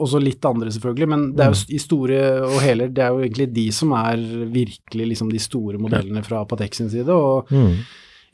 [0.00, 1.72] også litt andre, selvfølgelig, men det er jo mm.
[1.76, 5.80] i store og hele Det er jo egentlig de som er virkelig liksom de store
[5.82, 7.12] modellene fra Patek sin side.
[7.12, 7.74] og mm.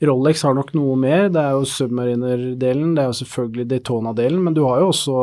[0.07, 1.29] Rolex har nok noe mer.
[1.33, 5.21] Det er jo Submariner-delen, det er jo selvfølgelig Daytona-delen, men du har jo også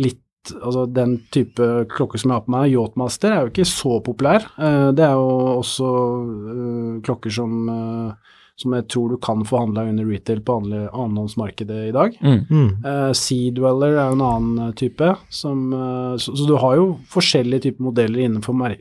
[0.00, 3.98] litt Altså den type klokker som jeg har på meg, Yachtmaster, er jo ikke så
[4.00, 4.46] populær.
[4.56, 9.62] Uh, det er jo også uh, klokker som uh, som jeg tror du kan få
[9.62, 12.16] handla under retail på annenhåndsmarkedet i dag.
[12.20, 12.40] Mm.
[12.50, 12.70] Mm.
[12.84, 15.14] Uh, sea Dweller er jo en annen uh, type.
[15.32, 18.76] Som, uh, så, så, du har jo forskjellige typer modeller innenfor mer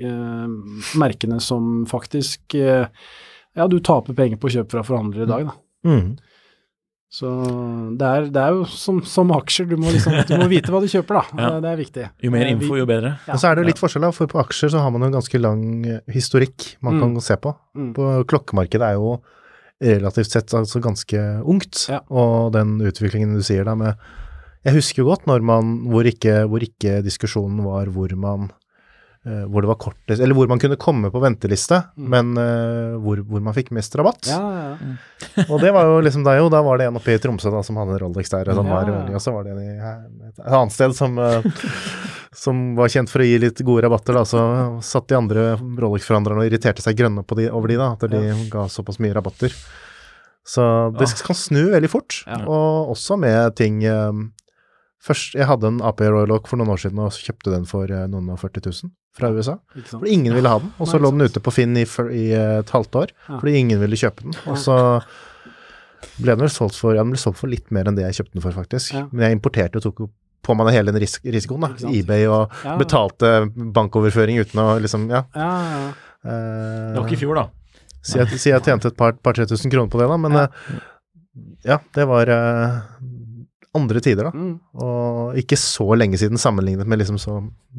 [0.99, 5.55] merkene som faktisk Ja, du taper penger på kjøp fra forhandlere i dag, da.
[5.89, 6.09] Mm.
[7.09, 7.29] Så
[7.97, 10.83] det er, det er, jo som, som aksjer, du må, liksom, du må vite hva
[10.83, 11.23] du kjøper, da.
[11.41, 11.49] Ja.
[11.63, 12.05] Det, er viktig.
[12.21, 13.15] Jo mer info, jo bedre.
[13.25, 13.33] Ja.
[13.33, 15.09] Og så er det jo litt forskjell, da, for på aksjer så har man jo
[15.09, 15.65] en ganske lang
[16.13, 17.01] historikk man mm.
[17.01, 17.55] kan se på.
[17.79, 17.91] Mm.
[17.97, 19.17] På klokkemarkedet er jo
[19.81, 21.85] relativt sett altså ganske ungt.
[21.91, 22.01] Ja.
[22.11, 24.09] Og den utviklingen du sier da med
[24.67, 28.49] Jeg husker jo godt når man, hvor ikke, hvor ikke diskusjonen var hvor man
[29.19, 32.05] hvor det var kortest, eller hvor man kunne komme på venteliste, mm.
[32.13, 34.29] men uh, hvor, hvor, man fikk mest rabatt.
[34.31, 35.49] Ja, ja, mm.
[35.49, 37.59] og det var jo liksom deg jo, da var det en oppe i Tromsø da,
[37.67, 40.75] som hadde en Rolex der, og, var, og så var det en i et annet
[40.77, 41.43] sted som uh,
[42.39, 44.41] som var kjent for å gi litt gode rabatter, da, så
[44.85, 48.21] satt de andre Rolex-forhandlerne og irriterte seg grønne på de, over de, da, at de
[48.29, 48.35] ja.
[48.53, 49.55] ga såpass mye rabatter.
[50.47, 50.63] Så
[50.95, 52.39] det kan snu veldig fort, ja.
[52.47, 54.29] og også med ting um,
[55.01, 57.87] Først, jeg hadde en AP Royal Oak for noen år siden og kjøpte den for
[57.87, 59.55] eh, noen og 40 000 fra USA.
[59.87, 59.99] For?
[60.01, 60.73] Fordi ingen ville ha den.
[60.79, 63.39] Og så lå den ute på Finn i, i eh, et halvt år Ja.
[63.39, 64.35] fordi ingen ville kjøpe den.
[64.51, 64.75] Og så
[66.19, 68.19] ble den vel solgt for Ja, den ble solgt for litt mer enn det jeg
[68.19, 68.93] kjøpte den for, faktisk.
[68.95, 69.05] Ja.
[69.11, 70.03] Men jeg importerte og tok
[70.49, 71.89] på meg hele den ris risikoen, da.
[71.91, 72.75] eBay og Ja.
[72.79, 73.31] betalte
[73.75, 75.23] bankoverføring uten å liksom Ja.
[75.35, 75.89] Ja, ja, ja.
[76.25, 77.47] eh, Det var ikke i fjor, da.
[78.01, 80.43] Si jeg, si jeg tjente et par, par tusen kroner på det, da, men Ja.
[80.43, 80.79] eh,
[81.65, 82.81] ja, det var eh,
[83.77, 84.31] andre tider, da.
[84.33, 84.55] Mm.
[84.81, 87.35] Og ikke så lenge siden sammenlignet med liksom så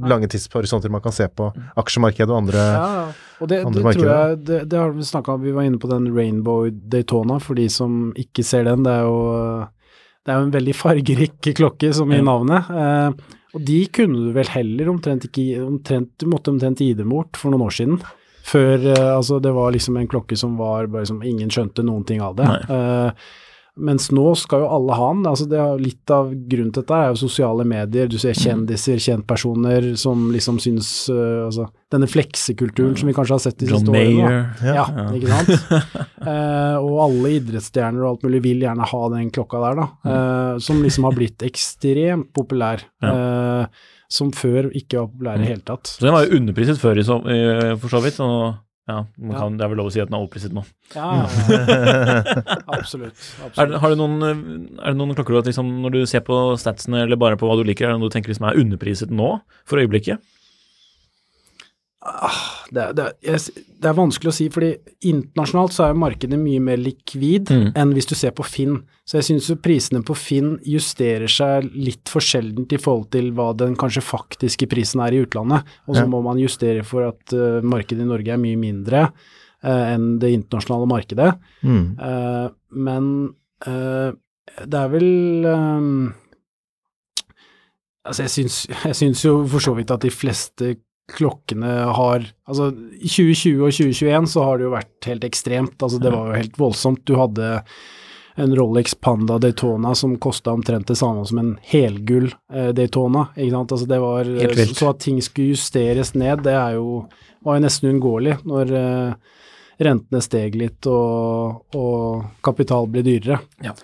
[0.07, 1.48] lange tidshorisonter man kan se på
[1.81, 3.26] aksjemarkedet og andre Ja, ja.
[3.40, 5.81] Og det, andre det tror jeg Det, det har vi snakka om, vi var inne
[5.83, 8.85] på den Rainbow Daytona, for de som ikke ser den.
[8.87, 9.68] Det er jo
[10.20, 12.68] det er jo en veldig fargerik klokke, som i navnet.
[12.68, 17.11] Eh, og de kunne du vel heller omtrent ikke omtrent, Du måtte omtrent gi dem
[17.11, 18.03] bort for noen år siden.
[18.46, 22.05] Før eh, Altså, det var liksom en klokke som var bare som Ingen skjønte noen
[22.07, 22.50] ting av det.
[22.68, 23.31] Eh,
[23.79, 25.27] mens nå skal jo alle ha den.
[25.31, 28.09] altså det er Litt av grunnen til dette er jo sosiale medier.
[28.11, 33.43] Du ser kjendiser, kjentpersoner som liksom syns uh, altså, Denne fleksekulturen som vi kanskje har
[33.43, 34.17] sett de John siste årene.
[34.21, 34.43] da.
[34.63, 34.77] Mayer.
[34.77, 34.85] Ja,
[35.17, 35.95] ikke sant.
[36.27, 39.89] uh, og alle idrettsstjerner og alt mulig vil gjerne ha den klokka der, da.
[40.07, 42.85] Uh, som liksom har blitt ekstremt populær.
[43.01, 45.93] Eh, som før ikke var populær i det hele tatt.
[45.95, 46.99] Så den var jo underpriset før,
[47.81, 48.19] for så vidt.
[48.25, 48.59] Og
[48.90, 48.96] ja,
[49.38, 50.64] kan, det er vel lov å si at den er overpriset nå.
[50.96, 51.26] Ja, ja.
[52.76, 53.14] absolutt.
[53.55, 54.42] Er, det- har du noen, eh,
[54.83, 57.48] er det noen klokker du at liksom, når du ser på statsene eller bare på
[57.48, 59.31] hva du liker, er det noe du tenker liksom er underpriset nå,
[59.68, 60.18] for øyeblikket?
[62.73, 63.07] Det, det,
[63.81, 64.71] det er vanskelig å si, fordi
[65.11, 67.73] internasjonalt så er markedet mye mer likvid Mm.
[67.75, 68.77] enn hvis du ser på Finn.
[69.05, 73.33] Så jeg syns jo prisene på Finn justerer seg litt for sjeldent i forhold til
[73.35, 75.67] hva den kanskje faktiske prisen er i utlandet.
[75.89, 76.07] Og så Ja.
[76.07, 80.31] må man justere for at uh, markedet i Norge er mye mindre uh, enn det
[80.39, 81.35] internasjonale markedet.
[81.63, 81.85] mm.
[81.99, 86.13] Uh, men det er vel eh,
[88.09, 88.55] Altså, jeg syns,
[88.89, 90.71] jeg syns jo for så vidt at de fleste
[91.14, 95.77] klokkene har Altså, i 2020 og 2021 så har det jo vært helt ekstremt.
[95.79, 97.05] Altså, det var jo helt voldsomt.
[97.07, 97.61] Du hadde
[98.40, 103.29] en Rolex Panda Daytona som kosta omtrent det samme som en helgull eh, Daytona.
[103.37, 103.75] Ikke sant?
[103.77, 104.66] Altså, det var så.
[104.75, 107.05] Så at ting skulle justeres ned, det er jo,
[107.46, 109.37] var jo nesten uunngåelig når eh,
[109.87, 113.40] rentene steg litt og, og kapital ble dyrere.
[113.64, 113.77] Ja.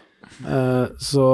[0.42, 1.26] Eh, så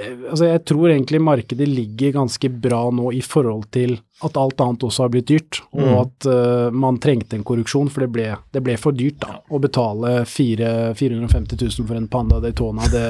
[0.00, 4.84] altså jeg tror egentlig markedet ligger ganske bra nå i forhold til at alt annet
[4.86, 5.94] også har blitt dyrt, og Mm.
[5.98, 9.58] at uh, man trengte en korreksjon, for det ble, det ble for dyrt da, å
[9.58, 12.86] betale 4, 450 000 for en Panda Daytona.
[12.92, 13.02] Det,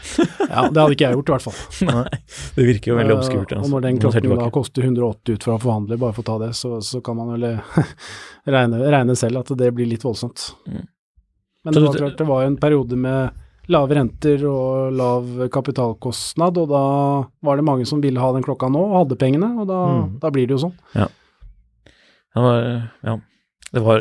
[0.50, 2.08] ja, det hadde ikke jeg gjort i hvert fall.
[2.56, 3.52] Det virker jo veldig obskurt.
[3.54, 3.60] Altså.
[3.60, 6.38] Uh, og når den klokken da koster 180 ut fra forhandler, bare for å ta
[6.42, 7.84] det, så, så kan man vel eh,
[8.56, 10.50] regne, regne selv at det blir litt voldsomt.
[10.66, 10.82] Mm.
[11.64, 16.56] Men det var klart, det var jo en periode med lave renter og lav kapitalkostnad,
[16.58, 16.82] og da
[17.46, 20.18] var det mange som ville ha den klokka nå, og hadde pengene, og da, Mm.
[20.20, 20.76] da blir det jo sånn.
[22.30, 23.16] Det var, ja,
[23.72, 23.98] det var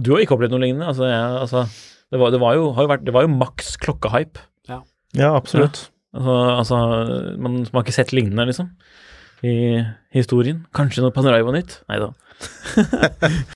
[0.00, 0.86] Du har ikke opplevd noe lignende?
[0.86, 1.64] Altså, jeg, altså
[2.12, 4.38] det, var, det var jo, har jo vært, det var jo maks klokkehype.
[5.16, 5.90] Ja, absolutt.
[6.12, 6.76] Altså, altså
[7.40, 8.68] man, man har ikke sett lignende, liksom,
[9.42, 10.66] i historien.
[10.74, 11.78] Kanskje når Panerai var nytt?
[11.88, 12.10] Nei da.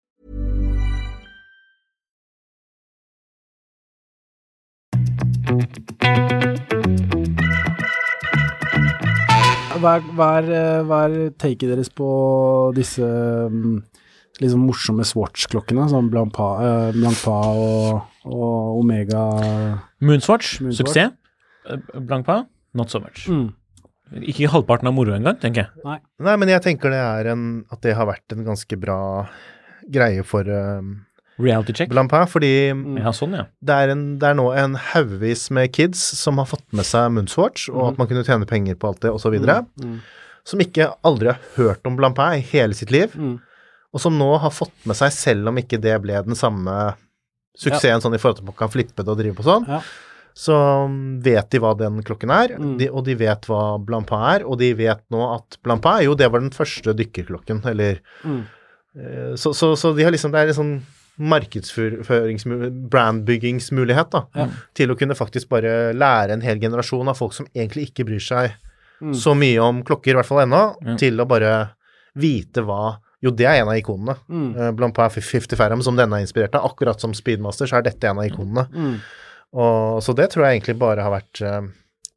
[9.81, 12.07] Hva er, hva er, eh, hva er taket deres på
[12.77, 13.81] disse mm,
[14.39, 17.99] liksom morsomme Swatch-klokkene, som Blancpa, eh, Blancpa og,
[18.29, 19.25] og Omega
[19.99, 20.77] Moonswatch, Moonswatch.
[20.79, 21.11] suksess.
[21.67, 22.45] Eh, Blancpa,
[22.77, 23.27] not so much.
[23.27, 23.49] mm.
[24.27, 25.71] Ikke halvparten av moro engang, tenker jeg.
[26.19, 28.97] Nei, men jeg tenker det er en At det har vært en ganske bra
[29.87, 30.83] greie for uh,
[31.39, 31.89] Reality check.
[31.89, 32.49] Blampin, fordi
[32.99, 33.45] Ja, sånn, ja.
[33.63, 37.11] det er, en, det er nå en haugvis med kids som har fått med seg
[37.15, 39.33] Moonswatch, og at man kunne tjene penger på alt det, osv.,
[39.79, 39.99] Mm.
[40.43, 43.39] som ikke aldri har hørt om Blampin i hele sitt liv, Mm.
[43.93, 46.95] og som nå har fått med seg, selv om ikke det ble den samme
[47.57, 49.67] suksessen sånn i forhold til at man kan flippe det og drive på sånn.
[49.67, 49.81] Ja.
[50.33, 50.53] Så
[50.87, 52.77] mm, vet de hva den klokken er, Mm.
[52.77, 56.31] de, og de vet hva Blancpain er, og de vet nå at Blancpain jo, det
[56.31, 58.45] var den første dykkerklokken, eller Mm.
[58.95, 61.00] eh, så, så, så de har liksom, det er en sånn markedsførings...
[62.91, 64.47] brandbyggingsmulighet, da, Ja.
[64.73, 68.19] til å kunne faktisk bare lære en hel generasjon av folk som egentlig ikke bryr
[68.21, 68.51] seg
[69.01, 69.13] Mm.
[69.15, 70.95] så mye om klokker, i hvert fall ennå, Ja.
[70.95, 71.71] til å bare
[72.15, 74.15] vite hva Jo, det er en av ikonene.
[74.27, 74.53] Mm.
[74.75, 78.03] blant Blancpain 50 Ferrum, som denne er inspirert av, akkurat som Speedmaster, så er dette
[78.09, 78.67] en av ikonene.
[78.73, 78.99] Mm.
[79.53, 81.61] Og, så det tror jeg egentlig bare har vært uh,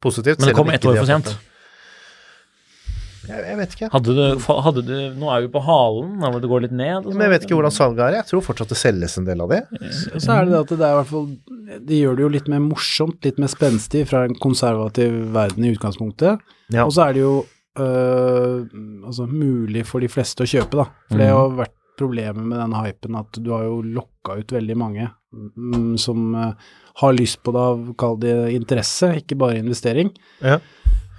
[0.01, 0.39] positivt.
[0.39, 1.37] Men det kom ett år for sent.
[3.29, 3.89] Jeg, jeg vet ikke.
[3.93, 4.23] Hadde du,
[4.65, 7.07] hadde du, nå er vi på halen, da må det gå litt ned.
[7.09, 7.47] Men jeg vet sånn.
[7.49, 8.17] ikke hvordan salget er.
[8.19, 9.61] Jeg tror fortsatt det selges en del av det.
[10.13, 11.27] Og så er det det at det er i hvert fall
[11.89, 15.73] De gjør det jo litt mer morsomt, litt mer spenstig fra en konservativ verden i
[15.75, 16.45] utgangspunktet.
[16.73, 16.85] Ja.
[16.85, 17.33] Og så er det jo
[17.81, 18.67] øh,
[19.05, 20.89] altså mulig for de fleste å kjøpe, da.
[21.09, 24.75] For det har vært problemet med den hypen at du har jo lokka ut veldig
[24.79, 30.11] mange mm, som øh, har lyst på det av, kall det interesse, ikke bare investering.
[30.43, 30.59] Ja.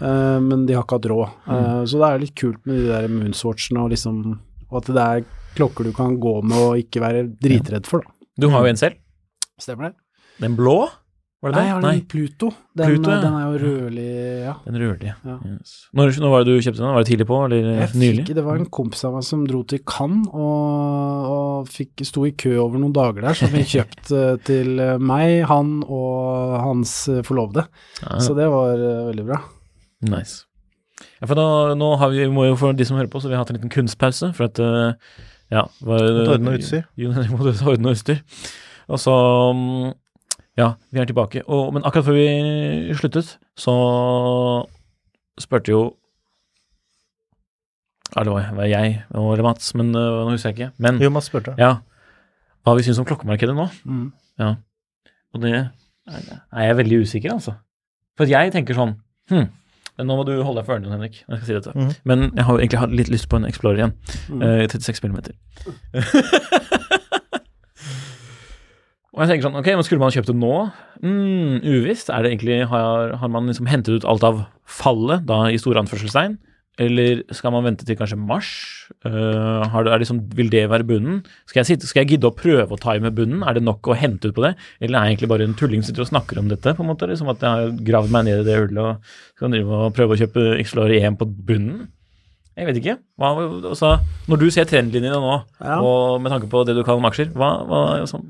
[0.00, 1.38] Eh, men de har ikke hatt råd.
[1.48, 4.20] Eh, så det er litt kult med de der moonswatchene og liksom
[4.66, 5.24] Og at det er
[5.56, 8.12] klokker du kan gå med og ikke være dritredd for, da.
[8.36, 8.98] Du har jo en selv.
[9.62, 9.94] Stemmer det?
[10.42, 10.82] Den blå?
[11.44, 12.48] Var det Nei, jeg har den Pluto.
[12.76, 13.16] Den, Pluto, ja.
[13.22, 14.06] den er jo rødlig,
[14.42, 14.54] ja.
[14.64, 15.14] Den rødlige.
[15.24, 15.36] Ja.
[15.46, 15.72] Yes.
[15.96, 16.92] Når, når var det du kjøpte den?
[16.96, 18.22] Var det tidlig på, eller Jeg nylig?
[18.24, 22.24] fikk, det var en kompis av meg som dro til Cannes og, og fikk, sto
[22.26, 26.56] i kø over noen dager der, som fikk kjøpt eh, til eh, meg, han og
[26.64, 27.68] hans eh, forlovede.
[28.02, 29.42] Ja, Så det var eh, veldig bra.
[30.04, 30.44] Nice.
[31.20, 33.36] Ja, for nå, nå har vi, må jo for de som hører på, så vi
[33.36, 34.94] har hatt en liten kunstpause, for at eh,
[35.52, 36.86] ja, var, ordne utstyr.
[37.34, 38.22] Måtte ordne utstyr.
[38.88, 39.14] Og så
[39.56, 39.94] mm,
[40.56, 41.42] Ja, vi er tilbake.
[41.52, 43.74] Og, men akkurat før vi sluttet, så
[45.40, 45.82] spurte jo
[48.14, 50.70] Ja, det var, var jeg eller Mats, men øh, nå husker jeg ikke.
[50.80, 51.56] Men Jo, Mats spurte.
[51.60, 51.74] ja,
[52.64, 53.66] hva vi syns om klokkemarkedet nå.
[53.84, 54.06] Mm.
[54.40, 54.54] Ja.
[55.34, 55.66] Og det er
[56.06, 57.56] er jeg veldig usikker, altså.
[58.16, 58.94] For jeg tenker sånn
[59.30, 59.48] hm,
[59.96, 61.22] men Nå må du holde deg for ørene, Henrik.
[61.24, 61.72] jeg skal si dette.
[61.72, 61.92] Mm.
[62.04, 63.94] Men jeg har egentlig hatt litt lyst på en Explorer igjen.
[64.28, 64.42] Mm.
[64.44, 65.32] Uh, 36 millimeter.
[69.16, 70.56] Og jeg tenker sånn, ok, men skulle man kjøpt det nå?
[71.00, 72.10] Mm, uvisst.
[72.12, 75.80] Er det egentlig, har, har man liksom hentet ut alt av fallet, da i store
[75.80, 76.36] anførselstegn?
[76.76, 78.48] Eller skal man vente til kanskje mars?
[79.00, 81.22] Uh, har det, er det liksom, vil det være bunnen?
[81.48, 83.40] Skal jeg, sitte, skal jeg gidde å prøve å time bunnen?
[83.48, 84.52] Er det nok å hente ut på det?
[84.80, 86.74] Eller er jeg egentlig bare en tulling som sitter og snakker om dette?
[86.76, 89.90] på en måte, liksom At jeg har gravd meg ned i det hullet og skal
[89.96, 91.86] prøve å kjøpe Explorer 1 på bunnen?
[92.56, 92.94] Jeg vet ikke.
[93.20, 93.32] Hva,
[93.72, 93.90] altså,
[94.30, 95.80] når du ser trendlinjene nå, Ja.
[95.80, 98.22] og med tanke på det du kaller om aksjer, hva, hva, altså,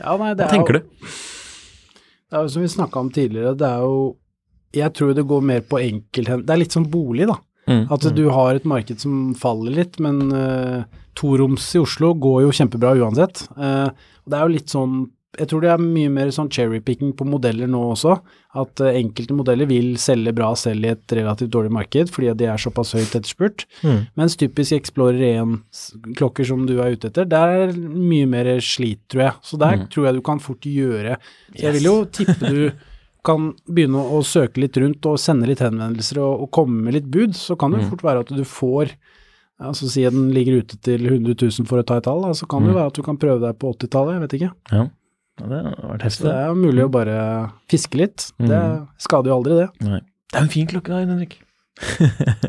[0.00, 1.08] Ja, nei, hva er tenker jo, du?
[2.28, 4.16] Det er jo som vi snakka om tidligere, det er jo
[4.74, 6.44] Jeg tror det går mer på enkelthen...
[6.44, 7.36] Det er litt som bolig, da.
[7.66, 7.86] Mm.
[7.92, 10.84] At du har et marked som faller litt, men uh,
[11.16, 13.46] toroms i Oslo går jo kjempebra uansett.
[13.56, 13.88] Uh,
[14.28, 17.66] det er jo litt sånn Jeg tror det er mye mer sånn cherrypicking på modeller
[17.66, 18.12] nå også.
[18.54, 22.46] At uh, enkelte modeller vil selge bra selv i et relativt dårlig marked, fordi de
[22.46, 23.64] er såpass høyt etterspurt.
[23.82, 24.04] Mm.
[24.14, 29.24] Mens typisk Explorer 1-klokker som du er ute etter, der er mye mer slit, tror
[29.26, 29.34] jeg.
[29.42, 29.88] Så der Mm.
[29.90, 31.16] tror jeg du kan fort gjøre
[31.56, 32.70] Så jeg vil jo tippe du
[33.24, 37.06] kan begynne å, søke litt rundt og sende litt henvendelser og, og komme med litt
[37.10, 38.94] bud, så kan det jo fort være at du får
[39.64, 42.64] Altså si den ligger ute til 100 000 for å ta et tall, så kan
[42.66, 44.48] det jo være at du kan prøve deg på 80-tallet, jeg vet ikke.
[44.74, 44.80] Ja.
[45.38, 46.24] ja, det har vært Så heftig.
[46.26, 47.14] det er jo mulig å bare
[47.70, 48.24] fiske litt.
[48.42, 48.88] Det Mm.
[48.98, 49.68] skader jo aldri, det.
[49.86, 50.00] Nei.
[50.02, 51.36] Det er jo en fin klokke da, Henrik.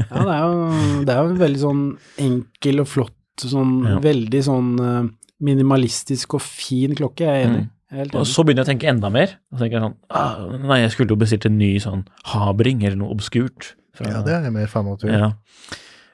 [0.09, 1.83] Ja, det er jo, det er jo en veldig sånn
[2.25, 3.15] enkel og flott,
[3.53, 3.99] sånn Ja.
[4.09, 5.07] veldig sånn eh,
[5.45, 7.63] minimalistisk og fin klokke, jeg er enig.
[7.67, 7.71] Mm.
[8.15, 9.33] Og så begynner jeg å tenke enda mer.
[9.53, 13.13] Og tenker sånn ah, Nei, jeg skulle jo bestilt en ny sånn Habring eller noe
[13.15, 13.73] obskurt.
[13.95, 15.03] fra- Ja, det er jeg mer fan av.
[15.07, 15.31] Ja.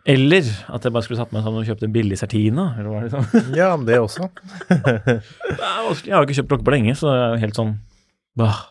[0.06, 0.42] Eller
[0.74, 2.72] at jeg bare skulle satt meg sammen og kjøpt en billig Sertina.
[2.80, 3.56] eller hva er det sånn?
[3.58, 4.30] Ja, men det også.
[6.06, 7.74] Jeg har jo ikke kjøpt klokke på lenge, så det er jo helt sånn
[8.40, 8.62] bah.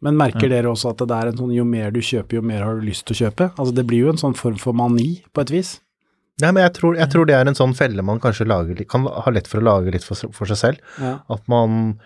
[0.00, 2.62] Men merker dere også at det er en sånn jo mer du kjøper, jo mer
[2.64, 3.50] har du lyst til å kjøpe?
[3.60, 5.74] Altså det blir jo en sånn form for mani, på et vis.
[6.40, 9.04] Nei, men jeg tror, jeg tror det er en sånn felle man kanskje lager, kan
[9.04, 10.80] ha lett for å lage litt for, for seg selv.
[10.96, 11.18] Ja.
[11.28, 11.98] At man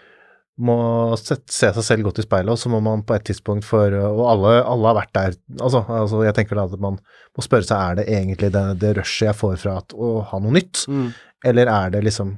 [0.61, 0.74] må
[1.18, 3.90] se, se seg selv godt i speilet, og så må man på et tidspunkt for
[3.90, 5.34] Og alle, alle har vært der.
[5.59, 7.00] Altså, altså jeg tenker da at man
[7.34, 10.38] må spørre seg er det egentlig det, det rushet jeg får fra at, å ha
[10.38, 11.09] noe nytt, Mm.
[11.50, 12.36] eller er det liksom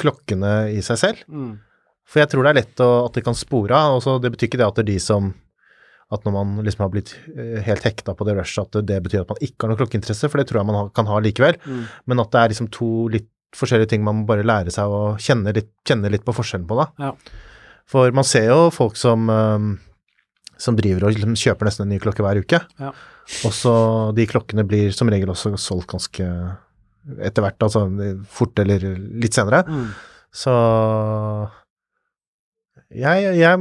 [0.00, 1.22] klokkene i seg selv?
[1.30, 1.54] Mm.
[2.06, 4.02] For jeg tror det er lett å, at det kan spore av.
[4.22, 5.32] Det betyr ikke det at det er de som
[6.06, 8.98] At når man liksom har blitt eh, helt hekta på det rushet, at det, det
[9.02, 11.56] betyr at man ikke har noe klokkeinteresse, for det tror jeg man kan ha likevel.
[11.66, 11.80] Mm.
[12.06, 13.26] Men at det er liksom to litt
[13.56, 16.78] forskjellige ting man må bare lære seg å kjenne litt, kjenne litt på forskjellen på,
[16.78, 16.88] da.
[17.08, 17.42] Ja.
[17.86, 19.74] For man ser jo folk som um,
[20.60, 22.60] som driver og liksom kjøper nesten en ny klokke hver uke.
[22.80, 22.92] Ja.
[23.44, 23.74] Og så
[24.16, 26.26] de klokkene blir som regel også solgt ganske
[27.22, 27.84] etter hvert, altså
[28.32, 28.82] fort eller
[29.22, 29.62] litt senere.
[29.68, 29.90] Mm.
[30.34, 30.54] Så
[32.94, 33.58] jeg, jeg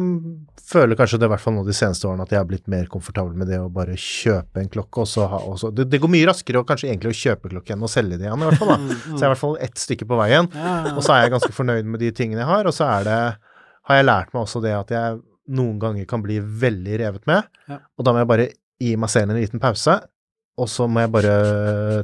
[0.65, 2.85] føler kanskje det i hvert fall nå de seneste årene at jeg har blitt mer
[2.91, 6.11] komfortabel med det å bare kjøpe en klokke, og så ha også Det, det går
[6.13, 8.61] mye raskere å kanskje egentlig å kjøpe klokke enn å selge det igjen, i hvert
[8.61, 8.73] fall.
[8.75, 8.97] da.
[9.05, 10.49] Så jeg er i hvert fall ett stykke på veien.
[10.95, 13.19] Og så er jeg ganske fornøyd med de tingene jeg har, og så er det
[13.85, 15.17] har jeg lært meg også det at jeg
[15.55, 18.47] noen ganger kan bli veldig revet med, og da må jeg bare
[18.81, 19.99] gi meg selv en liten pause,
[20.57, 21.35] og så må jeg bare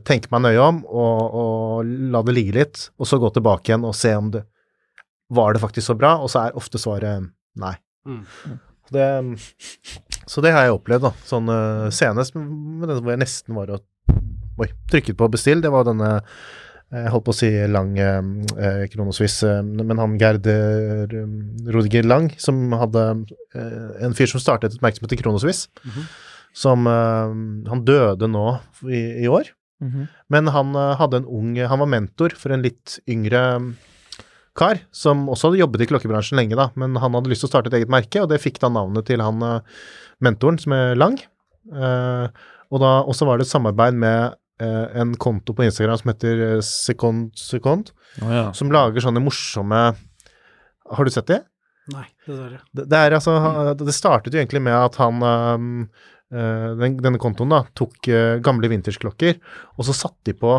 [0.06, 3.88] tenke meg nøye om og, og la det ligge litt, og så gå tilbake igjen
[3.88, 4.44] og se om det
[5.32, 7.30] var det faktisk så bra, og så er ofte svaret
[7.62, 7.74] nei.
[8.08, 8.24] Mm.
[8.92, 9.06] Det,
[10.28, 11.12] så det har jeg opplevd, da.
[11.28, 13.88] Sånn uh, senest med den hvor jeg nesten var og
[14.62, 16.10] Oi, trykket på bestill, det var denne
[16.92, 21.14] jeg holdt på å si lang eh, Kronosvis, eh, men han Gerd eh,
[21.72, 23.06] Rodiger Lang, som hadde
[23.56, 26.10] eh, en fyr som startet et merksomhet til Kronosvis, Kronosviss, Mhm.
[26.54, 27.32] som eh,
[27.72, 28.44] Han døde nå
[28.92, 30.04] i, i år, Mhm.
[30.36, 33.72] men han eh, hadde en ung Han var mentor for en litt yngre mm,
[34.58, 37.54] kar, som også hadde jobbet i klokkebransjen lenge, da, men han hadde lyst til å
[37.54, 39.84] starte et eget merke, og det fikk da navnet til han eh,
[40.24, 41.18] mentoren, som er Lang.
[41.72, 46.12] Eh, og da også var det et samarbeid med eh, en konto på Instagram som
[46.12, 48.46] heter Sekond Second Second, Å ja.
[48.58, 49.82] som lager sånne morsomme
[50.92, 51.38] Har du sett det?
[51.94, 52.60] Nei, dessverre.
[52.76, 53.36] Det, det er altså
[53.80, 55.70] Det startet jo egentlig med at han um,
[56.34, 58.10] uh, den, Denne kontoen da tok
[58.44, 59.40] gamle vintersklokker,
[59.78, 60.58] og så satte de på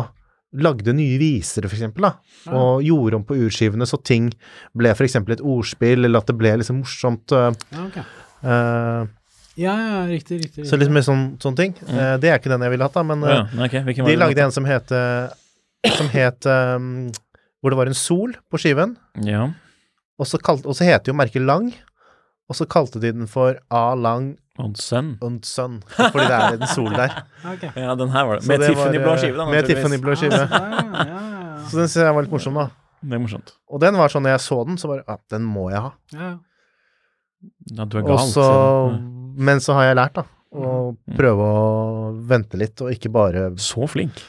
[0.53, 2.11] Lagde nye visere, for eksempel, da,
[2.45, 2.51] Ja.
[2.53, 4.27] og gjorde om på urskivene så ting
[4.77, 7.31] ble for eksempel et ordspill, eller at det ble liksom morsomt.
[7.31, 7.97] eh, Ja, ok.
[8.43, 9.07] eh,
[9.55, 10.65] Ja, ja, riktig, riktig.
[10.65, 11.73] så liksom med sånn, sånne ting.
[11.87, 13.43] Uh, det er ikke den jeg ville hatt, da, men eh, ja.
[13.53, 14.87] Nei, ok, hvilken var de lagde en som het
[15.97, 17.11] Som het um,
[17.61, 19.49] Hvor det var en sol på skiven, Ja.
[20.19, 21.71] og så, kalte, og så heter jo merket Lang,
[22.49, 25.17] og så kalte de den for A Lang Onsen.
[25.21, 27.13] und Sun, fordi det er en sol der.
[27.63, 27.71] Ja.
[27.75, 28.47] Ja, den her var det.
[28.47, 29.45] Med Tiffany-blå eh, skive, da.
[29.49, 29.65] Med.
[29.65, 30.37] Tiffany-blå skive.
[30.43, 31.57] Ja, ja, ja, ja.
[31.69, 32.67] Så den synes jeg var litt morsom, da.
[33.03, 33.53] Det er morsomt.
[33.73, 35.91] Og den var sånn, når jeg så den, så bare Ja, den må jeg ha.
[36.13, 36.37] Ja, ja.
[37.79, 38.17] Ja, du er gal.
[38.29, 40.23] så så- Men så har jeg lært, da.
[40.53, 44.21] Å prøve å vente litt, og ikke bare Så flink.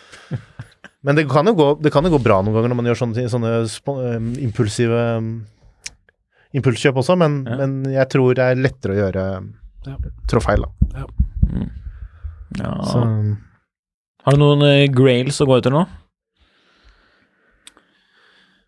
[1.05, 3.01] Men det kan jo gå, det kan jo gå bra noen ganger når man gjør
[3.03, 5.45] sånne, sånne spo- um, impulsive um,
[6.55, 7.57] impulskjøp også, men, Ja.
[7.63, 9.25] men jeg tror det er lettere å gjøre
[9.87, 9.97] Ja.
[10.31, 11.05] trå feil, da.
[12.59, 12.71] Ja.
[12.87, 13.03] Så,
[14.25, 15.83] Har du noen uh, grails å gå etter nå?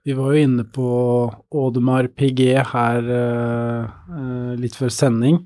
[0.07, 0.89] Vi var jo inne på
[1.55, 5.41] Audemars PG her uh, uh, litt før sending.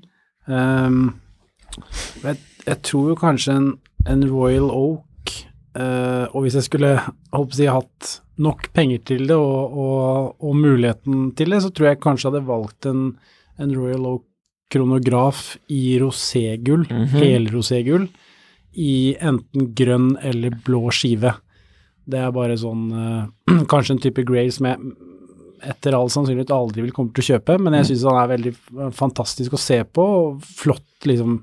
[0.45, 1.15] Um,
[2.21, 2.37] jeg,
[2.67, 3.69] jeg tror jo kanskje en,
[4.05, 5.05] en Royal Oak,
[5.75, 8.11] eh, og hvis jeg skulle holdt på å si, hatt
[8.41, 12.33] nok penger til det og, og, og muligheten til det, så tror jeg kanskje jeg
[12.33, 13.03] hadde valgt en,
[13.61, 14.25] en Royal Oak
[14.71, 17.07] kronograf i roségull, Mhm.
[17.19, 18.05] helroségull,
[18.79, 21.33] i enten grønn eller blå skive.
[22.07, 23.25] Det er bare sånn uh,
[23.71, 24.79] Kanskje en type Grey som jeg
[25.61, 28.53] etter all sannsynlighet aldri vil komme til å kjøpe, men jeg syns han er veldig
[28.97, 31.35] fantastisk å se på, og flott liksom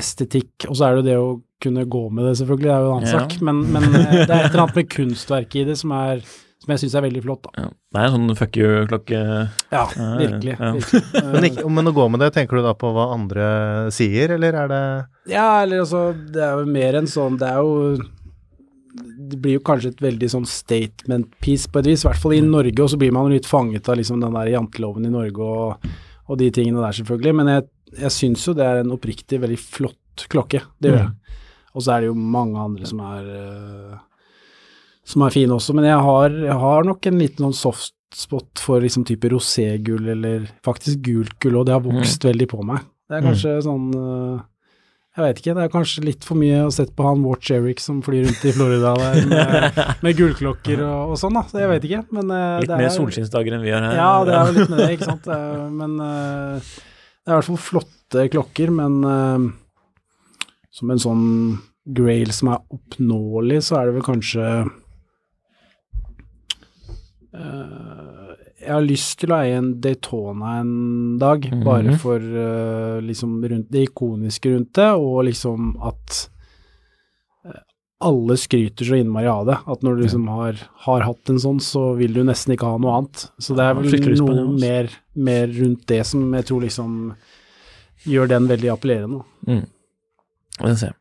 [0.00, 0.66] estetikk.
[0.70, 1.28] Og så er det jo det å
[1.62, 3.18] kunne gå med det, selvfølgelig, det er jo en annen Ja.
[3.20, 6.22] sak, men, men eh, det er et eller annet med kunstverket i det som, er,
[6.60, 7.64] som jeg syns er veldig flott, da.
[7.64, 7.72] Ja.
[7.90, 9.20] Det er en sånn fuck you-klokke.
[9.72, 10.54] Ja, ja, virkelig.
[10.58, 10.70] ja.
[10.76, 11.02] virkelig.
[11.34, 13.46] men, ikke, men å gå med det, tenker du da på hva andre
[13.94, 14.82] sier, eller er det
[15.34, 16.04] Ja, eller altså,
[16.34, 18.00] det er jo mer enn sånn, det er jo
[19.30, 22.34] det blir jo kanskje et veldig sånn statement piece på et vis, i hvert fall
[22.34, 25.46] i Norge, og så blir man litt fanget av liksom den der janteloven i Norge
[25.46, 25.84] og,
[26.26, 27.66] og de tingene der selvfølgelig, men jeg,
[28.00, 31.38] jeg syns jo det er en oppriktig veldig flott klokke, det gjør jeg.
[31.74, 33.98] Og så er det jo mange andre som er eh,
[35.10, 38.58] som er fine også, men jeg har, jeg har nok en liten sånn soft spot
[38.62, 42.82] for liksom type roségull eller faktisk gult gull, og det har vokst veldig på meg.
[43.10, 44.40] Det er kanskje sånn eh,
[45.18, 47.82] jeg vet ikke, det er kanskje litt for mye å sette på han Watch Eric
[47.82, 51.42] som flyr rundt i Florida der med, med gullklokker og, og sånn, da.
[51.50, 52.02] Så jeg vet ikke.
[52.14, 53.98] Men eh, Litt det mer er, solskinnsdager enn vi har her.
[53.98, 55.26] Ja, det er jo litt med det, ikke sant.
[55.74, 56.12] Men det
[57.26, 59.02] er i hvert fall flotte klokker, men
[60.70, 61.26] som en sånn
[61.90, 64.46] grail som er oppnåelig, så er det vel kanskje
[67.34, 70.74] uh, jeg har lyst til å eie en Daytona en
[71.20, 71.98] dag, bare Mhm.
[71.98, 76.28] for uh, liksom rundt, det ikoniske rundt det, og liksom at
[77.46, 77.60] eh,
[78.02, 79.56] alle skryter så innmari av det.
[79.66, 82.76] At når du liksom har, har hatt en sånn, så vil du nesten ikke ha
[82.78, 83.30] noe annet.
[83.40, 87.14] Så det er vel noe mer, mer rundt det som jeg tror liksom
[88.04, 89.24] gjør den veldig appellerende.
[89.48, 89.64] Mm.
[90.60, 90.92] Vi får se.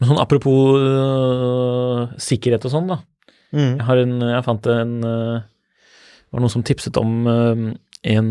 [0.00, 2.98] Men sånn apropos uh, sikkerhet og sånn, da.
[3.54, 3.72] mm.
[3.78, 7.66] Jeg, har en, jeg fant en uh, Det var noen som tipset om uh,
[8.02, 8.30] en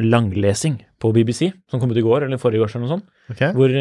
[0.00, 3.04] langlesing på BBC, som kom ut i går, eller forrige år, eller noe sånt.
[3.28, 3.52] Okay.
[3.52, 3.74] Hvor,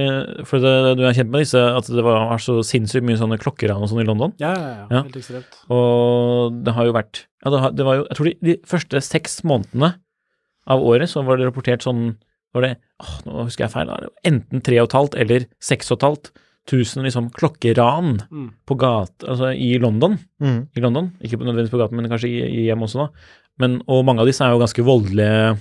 [0.50, 3.40] for det, du er kjent med disse, at det var, var så sinnssykt mye sånne
[3.40, 4.36] klokkeran og sånn i London.
[4.44, 4.84] Ja, ja, ja.
[4.92, 5.02] Ja.
[5.08, 5.62] Helt ekstremt.
[5.72, 8.58] Og det har jo vært ja, det, har, det var jo Jeg tror de, de
[8.68, 9.94] første seks månedene
[10.68, 12.18] av året så var det rapportert sånn
[12.56, 12.74] var det,
[13.04, 13.88] åh, Nå husker jeg feil.
[13.88, 16.32] da, tre og Enten 3500 eller 6500
[16.68, 18.50] tusen liksom, klokkeran Mm.
[18.68, 20.18] på gata, altså i London.
[20.44, 20.68] Mm.
[20.76, 21.12] I London.
[21.24, 23.08] Ikke nødvendigvis på gaten, men kanskje i, i hjem også, da.
[23.60, 25.58] Men, og mange av disse er jo ganske voldelige,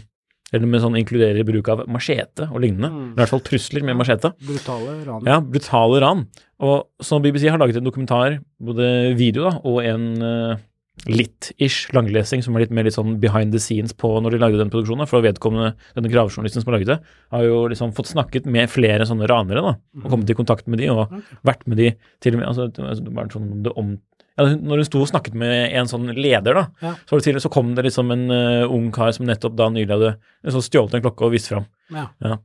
[0.52, 2.90] eller med sånn inkluderer bruk av machete og lignende.
[2.90, 3.12] Mm.
[3.14, 4.32] I hvert fall trusler med machete.
[4.46, 5.24] Brutale ran.
[5.30, 6.26] Ja, brutale ran.
[6.66, 10.56] Og så BBC har laget en dokumentar, både video da, og en eh,
[11.04, 14.58] litt-ish langlesing, som er litt mer litt sånn behind the scenes på når de lagde
[14.62, 15.06] den produksjonen.
[15.10, 16.98] For vedkommende, denne gravejournalisten som har laget det,
[17.34, 19.74] har jo liksom fått snakket med flere sånne ranere, da.
[20.02, 21.12] Og kommet i kontakt med de, og
[21.46, 21.90] vært med de
[22.24, 23.98] til og med altså, det var- var sånn det om,
[24.38, 26.94] ja, Når hun sto og snakket med en sånn leder, da, Ja.
[27.06, 29.88] så, var til, så kom det liksom en uh, ung kar som nettopp da nylig
[29.90, 31.66] hadde liksom stjålet en klokke og vist fram.
[31.90, 32.08] Ja.
[32.20, 32.38] Ja,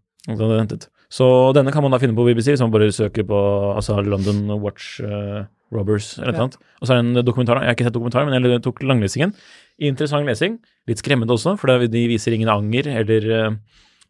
[1.09, 4.47] så denne kan man da finne på BBC, hvis man bare søker på altså London
[4.61, 6.43] Watch eh, Robbers eller noe Ja.
[6.47, 6.57] annet.
[6.81, 9.33] Og så er det en dokumentar, jeg har ikke sett dokumentaren, men jeg tok langlesingen.
[9.79, 13.55] Interessant lesing, litt skremmende også, for de viser ingen anger eller, eh,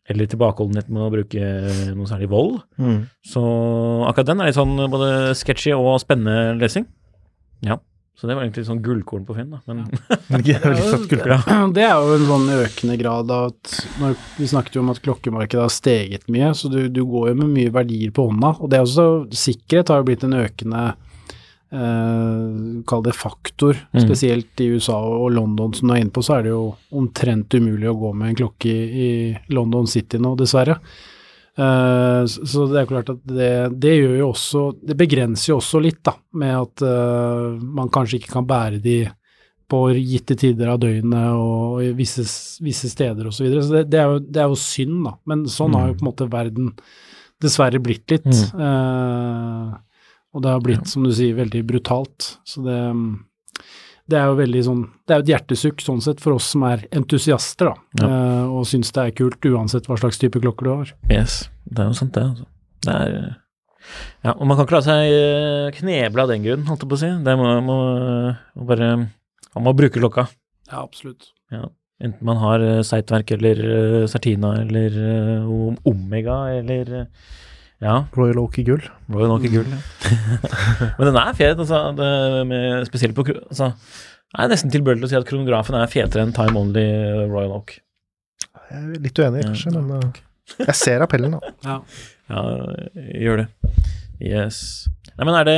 [0.10, 2.62] eller tilbakeholdenhet med å bruke noe særlig vold.
[2.80, 3.08] Mm.
[3.24, 3.42] Så
[4.10, 6.86] akkurat den er litt sånn både sketchy og spennende lesing.
[7.62, 7.78] Ja,
[8.18, 9.60] så det var egentlig sånn gullkorn på Finn, da.
[9.68, 9.86] Men
[10.44, 11.08] Litt sånn.
[11.38, 11.68] Ja.
[11.74, 15.00] Det er jo en sånn økende grad av at når, Vi snakket jo om at
[15.02, 18.56] klokkemarkedet har steget mye, så du, du går jo med mye verdier på hånda.
[18.62, 20.84] Og det er også Sikkerhet har jo blitt en økende
[21.72, 23.80] eh, Kall det faktor.
[23.94, 24.04] Mm.
[24.06, 26.66] Spesielt i USA og London, som du er inne på, så er det jo
[26.98, 29.10] omtrent umulig å gå med en klokke i, i
[29.56, 30.80] London City nå, dessverre.
[31.58, 33.54] Eh, så det er klart at det,
[33.84, 38.22] det gjør jo også Det begrenser jo også litt, da, med at eh, man kanskje
[38.22, 39.02] ikke kan bære de
[39.72, 42.26] på gitte tider av døgnet og i visse,
[42.64, 43.38] visse steder osv.
[43.38, 43.64] Så, videre.
[43.64, 45.14] så det, det, er jo, det er jo synd, da.
[45.32, 46.74] Men sånn har jo på en måte verden
[47.42, 48.28] dessverre blitt litt.
[48.28, 49.70] Eh,
[50.32, 52.30] og det har blitt, som du sier, veldig brutalt.
[52.48, 52.78] Så det,
[54.12, 56.66] det er jo veldig sånn Det er jo et hjertesukk sånn sett for oss som
[56.68, 58.08] er entusiaster, da.
[58.08, 60.96] eh, og syns det er kult uansett hva slags type klokker du har.
[61.12, 62.26] yes, det er jo sant, det.
[62.32, 62.50] altså.
[62.88, 63.16] Det er
[64.22, 67.00] Ja, og man kan ikke la seg eh, kneble av den grunn, holdt jeg på
[67.00, 67.12] å si.
[67.26, 67.78] Det må, må,
[68.56, 68.94] må bare
[69.52, 70.30] Man må bruke klokka.
[70.72, 71.34] Ja, absolutt.
[71.52, 71.66] Ja.
[72.02, 73.62] Enten man har uh, Seitverk eller
[74.10, 77.10] sertina eller eh, Omega eller eh,
[77.82, 78.84] Ja, Royal Oak i gull.
[79.10, 79.70] Royal Oak i gull.
[79.74, 79.80] Ja.
[81.00, 81.80] Men den er fet, altså.
[81.98, 82.10] Det
[82.50, 83.72] med, spesielt på altså,
[84.36, 86.86] Jeg er nesten tilbøyelig til å si at kronografen er fetere enn Time Only
[87.32, 87.80] Royal Oak.
[88.72, 90.26] Jeg er litt uenig, Ja, kanskje, men okay.
[90.62, 91.54] jeg ser appellen, da.
[91.66, 91.80] Ja.
[92.32, 92.46] Ja,
[93.26, 93.48] gjør det.
[94.22, 94.62] Yes.
[95.18, 95.58] Nei, men er det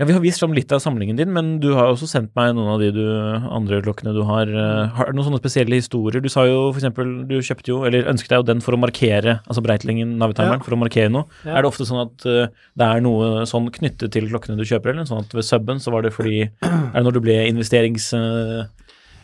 [0.00, 2.54] Ja, vi har vist fram litt av samlingen din, men du har også sendt meg
[2.56, 3.02] noen av de du,
[3.52, 4.48] andre klokkene du har.
[4.48, 6.22] eh, Har du noen sånne spesielle historier?
[6.24, 9.34] Du sa jo eksempel, du kjøpte jo, eller ønsket deg jo den for å markere,
[9.44, 10.64] altså Breitlingen Navitimeren, Ja.
[10.64, 11.28] for å markere noe.
[11.44, 11.58] Ja.
[11.58, 12.48] Er det ofte sånn at eh,
[12.80, 15.92] det er noe sånn knyttet til klokkene du kjøper, eller sånn at ved subben så
[15.92, 18.08] var det fordi Er det når du ble investerings...
[18.16, 18.64] eh,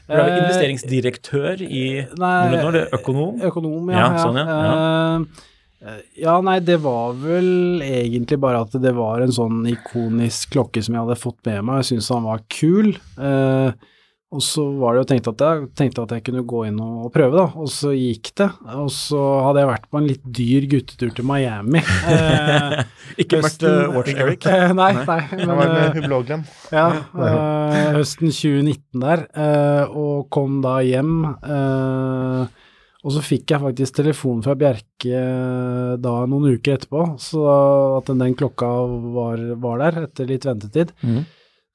[0.06, 2.36] du er investeringsdirektør i Nei,
[2.76, 3.40] det økonom?
[3.48, 4.04] Økonom, ja.
[4.12, 4.46] Ja, sånn, ja.
[5.24, 5.24] Eh,
[6.18, 10.96] ja, nei, det var vel egentlig bare at det var en sånn ikonisk klokke som
[10.96, 12.94] jeg hadde fått med meg, jeg syntes han var kul.
[13.18, 13.92] Eh,
[14.34, 17.06] og så var det jo tenkt at jeg tenkte at jeg kunne gå inn og,
[17.06, 18.48] og prøve, da, og så gikk det.
[18.74, 21.82] Og så hadde jeg vært på en litt dyr guttetur til Miami.
[22.10, 22.74] Eh,
[23.22, 24.48] Ikke vært eh, Watch Eric?
[24.56, 25.20] Eh, nei, nei.
[25.30, 26.44] Jeg men, var eh, med Hublåglen.
[26.74, 29.26] ja, øh, høsten 2019 der,
[29.94, 31.18] og kom da hjem.
[31.46, 32.65] øh,
[33.06, 37.44] og så fikk jeg faktisk telefon fra Bjerke øh, da noen uker etterpå, så
[38.00, 38.66] at den, den klokka
[39.14, 40.90] var, var der etter litt ventetid.
[41.06, 41.24] Mhm.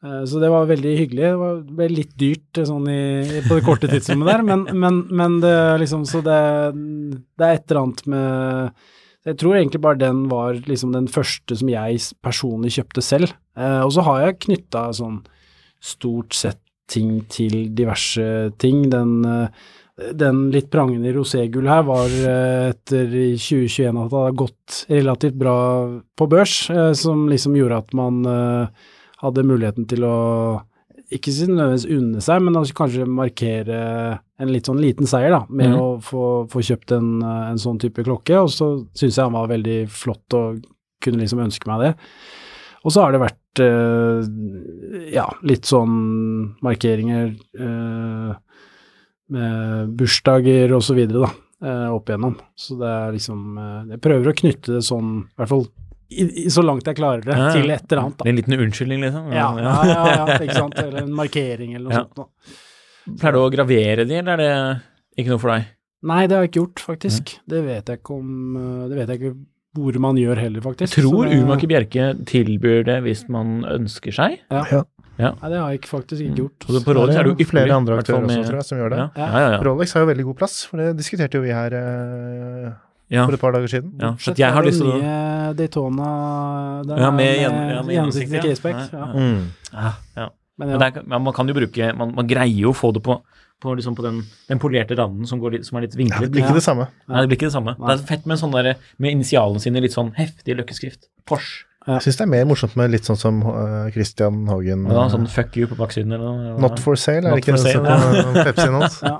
[0.03, 1.23] Eh, Så det var veldig hyggelig.
[1.29, 4.97] Det var, ble litt dyrt eh, sånn i, på det korte tidsrommet der, men, men,
[5.13, 5.53] men det
[5.83, 6.39] liksom Så det,
[7.37, 8.71] det er et eller annet med
[9.29, 13.35] Jeg tror egentlig bare den var liksom den første som jeg personlig kjøpte selv.
[13.55, 15.21] Eh, og så har jeg knytta sånn
[15.81, 16.59] stort sett
[16.91, 18.25] ting til diverse
[18.59, 18.89] ting.
[18.91, 19.69] Den, eh,
[20.17, 25.37] den litt prangende roségull her var eh, etter i 2021 at det hadde gått relativt
[25.39, 25.57] bra
[26.17, 28.91] på børs, eh, som liksom gjorde at man eh,
[29.21, 30.17] hadde muligheten til å
[31.11, 33.79] ikke nødvendigvis unne seg, men altså kanskje markere
[34.41, 35.79] en litt sånn liten seier da, med mm.
[35.81, 38.37] å få, få kjøpt en, en sånn type klokke.
[38.39, 40.61] Og så syns jeg han var veldig flott og
[41.03, 41.91] kunne liksom ønske meg det.
[42.81, 44.23] Og så har det vært øh,
[45.11, 45.97] ja, litt sånn
[46.63, 48.31] markeringer eh,
[49.31, 51.31] med bursdager og så videre, da,
[51.67, 52.35] eh, opp igjennom.
[52.59, 55.65] Så det er liksom eh, Jeg prøver å knytte det sånn, i hvert fall
[56.11, 58.25] i, i, så langt jeg klarer det, Ja, til et eller annet, da.
[58.27, 59.29] En liten unnskyldning, liksom?
[59.31, 60.75] Ja, ja, ja, ja, ikke sant.
[60.81, 62.01] Eller en markering eller noe Ja.
[62.09, 62.17] sånt.
[62.19, 63.13] Da.
[63.21, 65.69] Pleier du å gravere de, eller er det ikke noe for deg?
[66.11, 67.31] Nei, det har jeg ikke gjort, faktisk.
[67.47, 69.33] Det vet jeg ikke om eh, Det vet jeg ikke
[69.79, 70.97] hvor man gjør heller, faktisk.
[70.99, 74.41] Jeg tror Urmaker Bjerke tilbyr det hvis man ønsker seg.
[74.51, 74.81] Ja.
[75.21, 75.29] Ja.
[75.29, 75.31] Ja.
[75.41, 76.67] Nei, det har jeg ikke, faktisk ikke gjort.
[76.67, 76.83] Mm.
[76.87, 78.37] på Rolex er det jo flere andre aktører med...
[78.41, 78.99] også, tror jeg, som gjør det.
[79.01, 79.49] Ja, ja, ja.
[79.55, 79.59] ja.
[79.69, 82.69] Rolex har jo veldig god plass, for det diskuterte jo vi her eh,
[83.13, 83.25] ja.
[83.27, 83.93] for et par dager siden.
[84.01, 84.13] ja.
[84.19, 84.99] Så jeg har lyst til å
[85.57, 86.11] Daytona
[86.87, 88.41] den Ja, er med gjen- ja, med gjennomsiktig, ja.
[88.49, 88.79] caseback.
[88.91, 89.05] Ja, Ja.
[89.05, 89.19] ja.
[89.19, 89.51] Mm.
[89.73, 90.29] ja, ja.
[90.61, 93.01] Men Men, ja, er, man kan jo bruke Man, man greier jo å få det
[93.01, 93.15] på,
[93.61, 96.27] på, liksom på den, den polerte randen som, går litt, som er litt Ja, vinklet.
[96.27, 96.87] det blir ikke det samme.
[97.07, 97.73] Nei, det blir ikke det samme.
[97.79, 97.87] Nei.
[97.87, 101.07] Det er fett med en sånn der, med initialene sine litt sånn heftig løkkeskrift.
[101.25, 101.65] Porsche.
[101.97, 104.85] Jeg syns det er mer morsomt med litt sånn som eh, Christian Hagen.
[104.89, 106.59] ja, eh, sånn fuck you på baksiden eller noe.
[106.61, 109.01] Not for sale, er det ikke det som på Pepsien hans?
[109.05, 109.17] ja.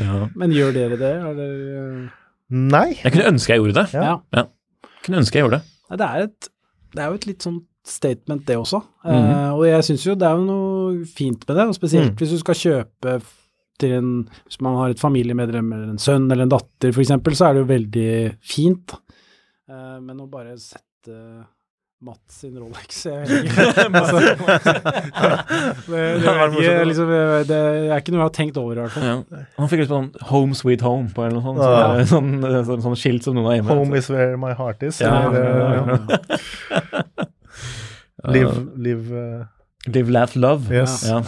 [0.00, 0.28] Ja.
[0.38, 1.12] Men gjør dere det?
[1.32, 2.08] Eller,
[2.52, 2.86] Nei.
[3.02, 3.84] Jeg kunne ønske jeg gjorde det.
[3.96, 4.16] Ja.
[4.36, 4.46] ja.
[5.04, 5.98] Kunne ønske jeg gjorde det.
[6.00, 6.48] Det, er et,
[6.94, 8.80] det er jo et litt sånn statement, det også.
[9.04, 9.30] Mm -hmm.
[9.32, 12.16] uh, og jeg syns jo det er jo noe fint med det, og spesielt Mm.
[12.16, 13.20] hvis du skal kjøpe
[13.80, 17.08] til en Hvis man har et familiemedlem eller en sønn eller en datter, f.eks.,
[17.38, 18.94] så er det jo veldig fint.
[19.68, 20.91] Eh, men å bare sette
[22.02, 23.26] Mats sin Rolex jeg
[27.46, 29.06] det, er ikke, noe jeg har tenkt over, i hvert fall.
[29.06, 29.44] Ja.
[29.60, 31.62] Han fikk litt sånn Home Sweet Home på eller noe sånt.
[31.62, 32.02] Ja.
[32.10, 33.76] Sånn, sånn, sånn, sånn skilt som noen har hjemme.
[33.78, 34.98] Home is where my heart is.
[35.02, 35.98] Ja, eller, ja, ja, eh,
[36.72, 37.28] Ja.
[38.32, 39.46] Live, live uh,
[39.86, 40.70] Live, laugh, love.
[40.70, 41.02] Yes.
[41.02, 41.22] Ja.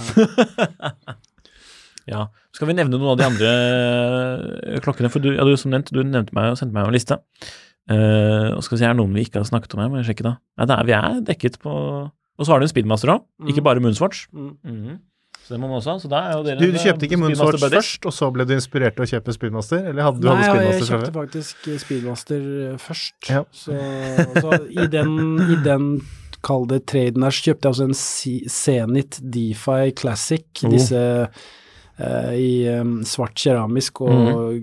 [2.12, 2.28] ja.
[2.54, 5.10] Skal vi nevne noen av de andre eh, klokkene?
[5.10, 7.18] For du, ja, du som nevnt, du nevnte meg og sendte meg en liste.
[7.90, 9.90] Eh, og skal vi si, er det noen vi ikke har snakket om her?
[9.92, 10.36] Må jeg sjekke da.
[10.58, 11.72] Nei, det er, vi er dekket på
[12.34, 13.66] Og så har du en Speedmaster òg, ikke Mm.
[13.68, 14.26] bare Moonswatch.
[14.32, 14.56] Mm.
[14.64, 14.94] Mhm.
[15.44, 15.98] Så det må man også ha.
[16.00, 18.54] Så da er jo dere Du, du kjøpte ikke Moonswatch først, og så ble du
[18.56, 19.84] inspirert til å kjøpe Speedmaster?
[19.90, 21.18] Eller hadde du Nei, hadde jeg Speedmaster fra kjøpte før?
[21.20, 23.28] faktisk Speedmaster eh, først.
[23.28, 23.42] Ja.
[23.52, 23.76] Så,
[24.40, 25.12] så i den,
[25.52, 25.90] i den
[26.44, 30.46] kall det traden her, så kjøpte jeg også en Zenit DeFi Classic.
[30.64, 30.70] Oh.
[30.72, 31.44] Disse eh,
[32.34, 34.10] i em, svart keramisk og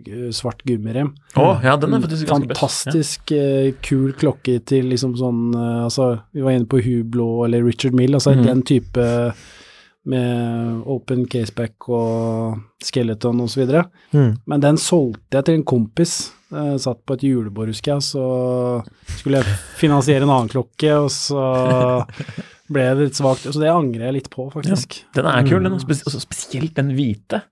[0.03, 0.33] mm.
[0.35, 1.13] svart gummirem.
[1.39, 2.57] Å, ja, den er faktisk ganske.
[2.59, 7.63] Fantastisk eh, kul klokke til liksom sånn eh, Altså, vi var inne på Hublot eller
[7.63, 8.43] Richard Mill, altså mm.
[8.49, 9.07] den type
[10.11, 13.85] med open caseback og skeleton videre.
[14.11, 14.31] Mm.
[14.49, 16.15] Men den solgte jeg til en kompis.
[16.51, 18.25] Jeg satt på et julebord, husker jeg, så
[19.19, 21.45] skulle jeg finansiere en annen klokke, og så
[22.73, 23.45] ble det litt svakt.
[23.47, 25.01] Så det angrer jeg litt på, faktisk.
[25.15, 25.73] Ja, den er kul, den.
[25.77, 27.43] og spes spesielt den hvite.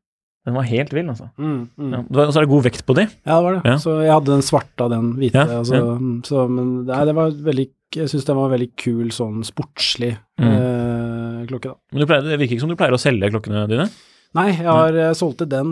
[0.47, 1.28] Den var helt vill, altså.
[1.38, 1.89] Mm, mm.
[1.93, 1.99] Ja.
[2.26, 3.03] Og så er det god vekt på de.
[3.28, 3.61] Ja, det var det.
[3.70, 3.76] Ja.
[3.84, 5.43] Så jeg hadde den svarte av den hvite.
[5.43, 5.95] Ja, altså, ja.
[5.99, 7.65] mm, Så, men nei, det var veldig
[7.99, 10.53] Jeg syns den var veldig kul, sånn sportslig Mm.
[10.55, 11.76] eh, klokke, da.
[11.91, 13.89] Men du pleier, det virker ikke som du pleier å selge klokkene dine.
[14.38, 15.72] Nei, jeg har eh, solgt til den,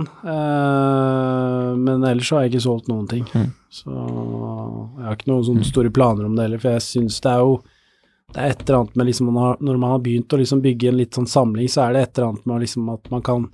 [0.57, 3.25] eh, men ellers så har jeg ikke solgt noen ting.
[3.33, 3.51] Mm.
[3.71, 7.31] Så jeg har ikke noen sånne store planer om det heller, for jeg syns det
[7.33, 7.57] er jo
[8.33, 10.59] det er et eller annet med liksom man har, Når man har begynt å liksom
[10.61, 13.23] bygge en litt sånn samling, så er det et eller annet med liksom at man
[13.23, 13.47] kan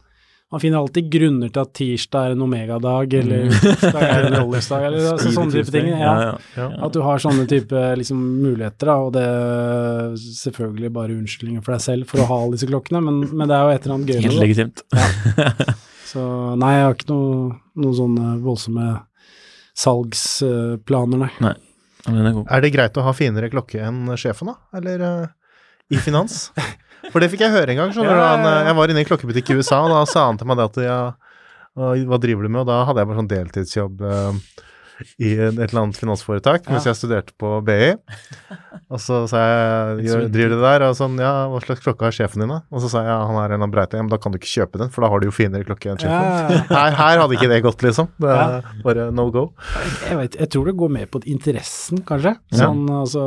[0.53, 4.83] Man finner alltid grunner til at tirsdag er en omegadag, eller tirsdag er en rollesdag,
[4.85, 5.87] eller altså, sånne type ting.
[5.89, 6.11] Ja.
[6.13, 6.67] Ja, ja.
[6.85, 10.13] At du har sånne type liksom, muligheter, da, og det er
[10.43, 13.57] selvfølgelig bare unnskyldninger for deg selv for å ha alle disse klokkene, men, men det
[13.57, 14.85] er jo et eller annet gøy Helt legitimt.
[16.13, 16.21] Så
[16.61, 17.51] nei, jeg har ikke noe,
[17.81, 18.91] noe sånne voldsomme
[19.73, 21.33] salgsplaner, nei.
[21.41, 21.63] Den
[22.11, 22.47] er god.
[22.51, 24.55] Er det greit å ha finere klokke enn sjefen, da?
[24.79, 25.27] Eller uh,
[25.93, 26.49] i finans?
[27.13, 27.93] For det fikk jeg høre en gang.
[27.95, 28.23] skjønner Ja, du.
[28.23, 30.37] ja, Han, eh, Jeg var inne i en klokkebutikk i USA, og da sa han
[30.39, 30.99] til meg det at ja,
[31.75, 32.61] hva driver du med?
[32.63, 34.37] Og da hadde jeg bare sånn deltidsjobb eh,
[35.17, 37.93] i et eller annet finansforetak mens jeg studerte på BI.
[38.93, 40.85] Og så sa jeg gjør, driver du det der?
[40.89, 42.59] Og sånn, ja, hva slags klokke har sjefen din, da?
[42.73, 43.97] Og så sa jeg ja, han er en av Breite.
[43.97, 45.93] Ja, men da kan du ikke kjøpe den, for da har du jo finere klokke
[45.93, 46.67] enn sjefen.
[46.69, 48.11] Her, her hadde ikke det gått, liksom.
[48.21, 49.47] Det er bare no go.
[50.05, 52.35] jeg, vet, jeg tror det går mer på interessen, kanskje.
[52.53, 53.25] Sånn, altså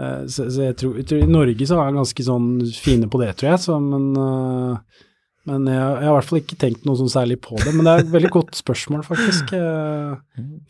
[0.00, 3.10] eh, så, så jeg, tror, jeg tror I Norge så er jeg ganske sånn fine
[3.12, 3.64] på det, tror jeg.
[3.68, 5.08] Så, men eh,
[5.48, 7.72] men jeg, jeg har i hvert fall ikke tenkt noe sånn særlig på det.
[7.74, 9.50] Men det er et veldig godt spørsmål, faktisk.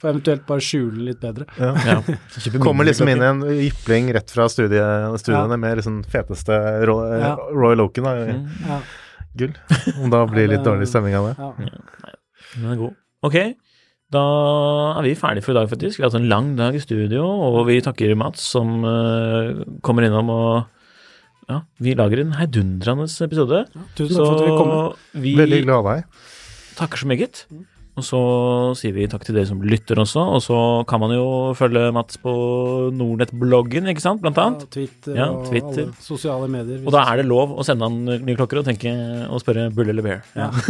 [0.01, 1.45] For eventuelt bare skjule den litt bedre.
[1.61, 1.73] Ja.
[1.87, 2.59] Ja.
[2.63, 4.81] Kommer liksom inn i en jypling rett fra studie,
[5.21, 5.61] studiene Ja.
[5.67, 6.57] med liksom feteste
[6.89, 7.35] Ro Ja.
[7.53, 8.05] Roy Loken.
[8.09, 8.81] da, Mm, Ja,
[9.37, 9.53] gull.
[10.03, 11.37] Om da blir litt dårlig stemning av det.
[11.39, 11.53] ja.
[12.57, 12.97] Den er god.
[13.25, 13.37] Ok,
[14.13, 14.23] da
[14.99, 15.97] er vi ferdige for i dag, faktisk.
[15.99, 20.05] Vi har hatt en lang dag i studio, og vi takker Mats som eh, kommer
[20.09, 20.65] innom og
[21.51, 23.65] ja, vi lager en heidundrende episode.
[23.99, 25.23] Tusen takk for at vi kom.
[25.23, 26.25] vi Veldig glad av deg.
[26.79, 27.47] takker så meget.
[27.93, 28.19] Og så
[28.81, 30.57] sier vi takk til dere som lytter også, og så
[30.89, 32.33] kan man jo følge Mats på
[32.97, 34.63] Nordnett-bloggen, ikke sant, blant annet.
[34.65, 36.81] Ja, Twitter Ja, og alle sosiale medier.
[36.89, 38.95] Og da er det lov å sende han nye klokker og tenke
[39.29, 40.25] og spørre bull eller bear.
[40.33, 40.49] Ja.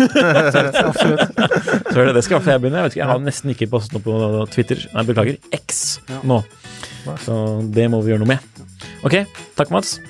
[1.92, 2.82] Så er det, det skal i jeg begynne.
[2.82, 4.82] Jeg vet ikke, jeg har nesten ikke postet noe på Twitter.
[4.90, 5.38] Nei, beklager.
[5.62, 6.18] X Ja.
[6.26, 6.42] nå.
[7.22, 7.38] Så
[7.70, 8.66] det må vi gjøre noe med.
[9.06, 9.22] Ok,
[9.54, 10.00] takk Mats.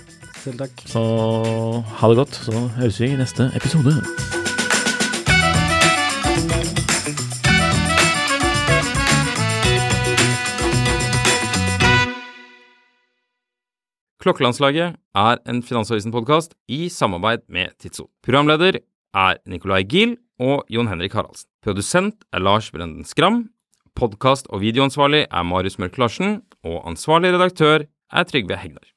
[0.42, 0.80] Selv takk.
[0.90, 1.00] Så
[1.86, 2.34] ha det godt.
[2.34, 3.94] Så høres vi i neste episode.
[14.22, 18.08] Klokkelandslaget er en Finansavisen-podkast i samarbeid med Tidso.
[18.22, 18.78] Programleder
[19.14, 21.50] er Nicolai Giel og Jon Henrik Haraldsen.
[21.62, 23.44] Produsent er Lars Brenden Skram.
[23.98, 26.40] Podkast- og videoansvarlig er Marius Mørk Larsen.
[26.62, 28.91] Og ansvarlig redaktør er Trygve Hegnar.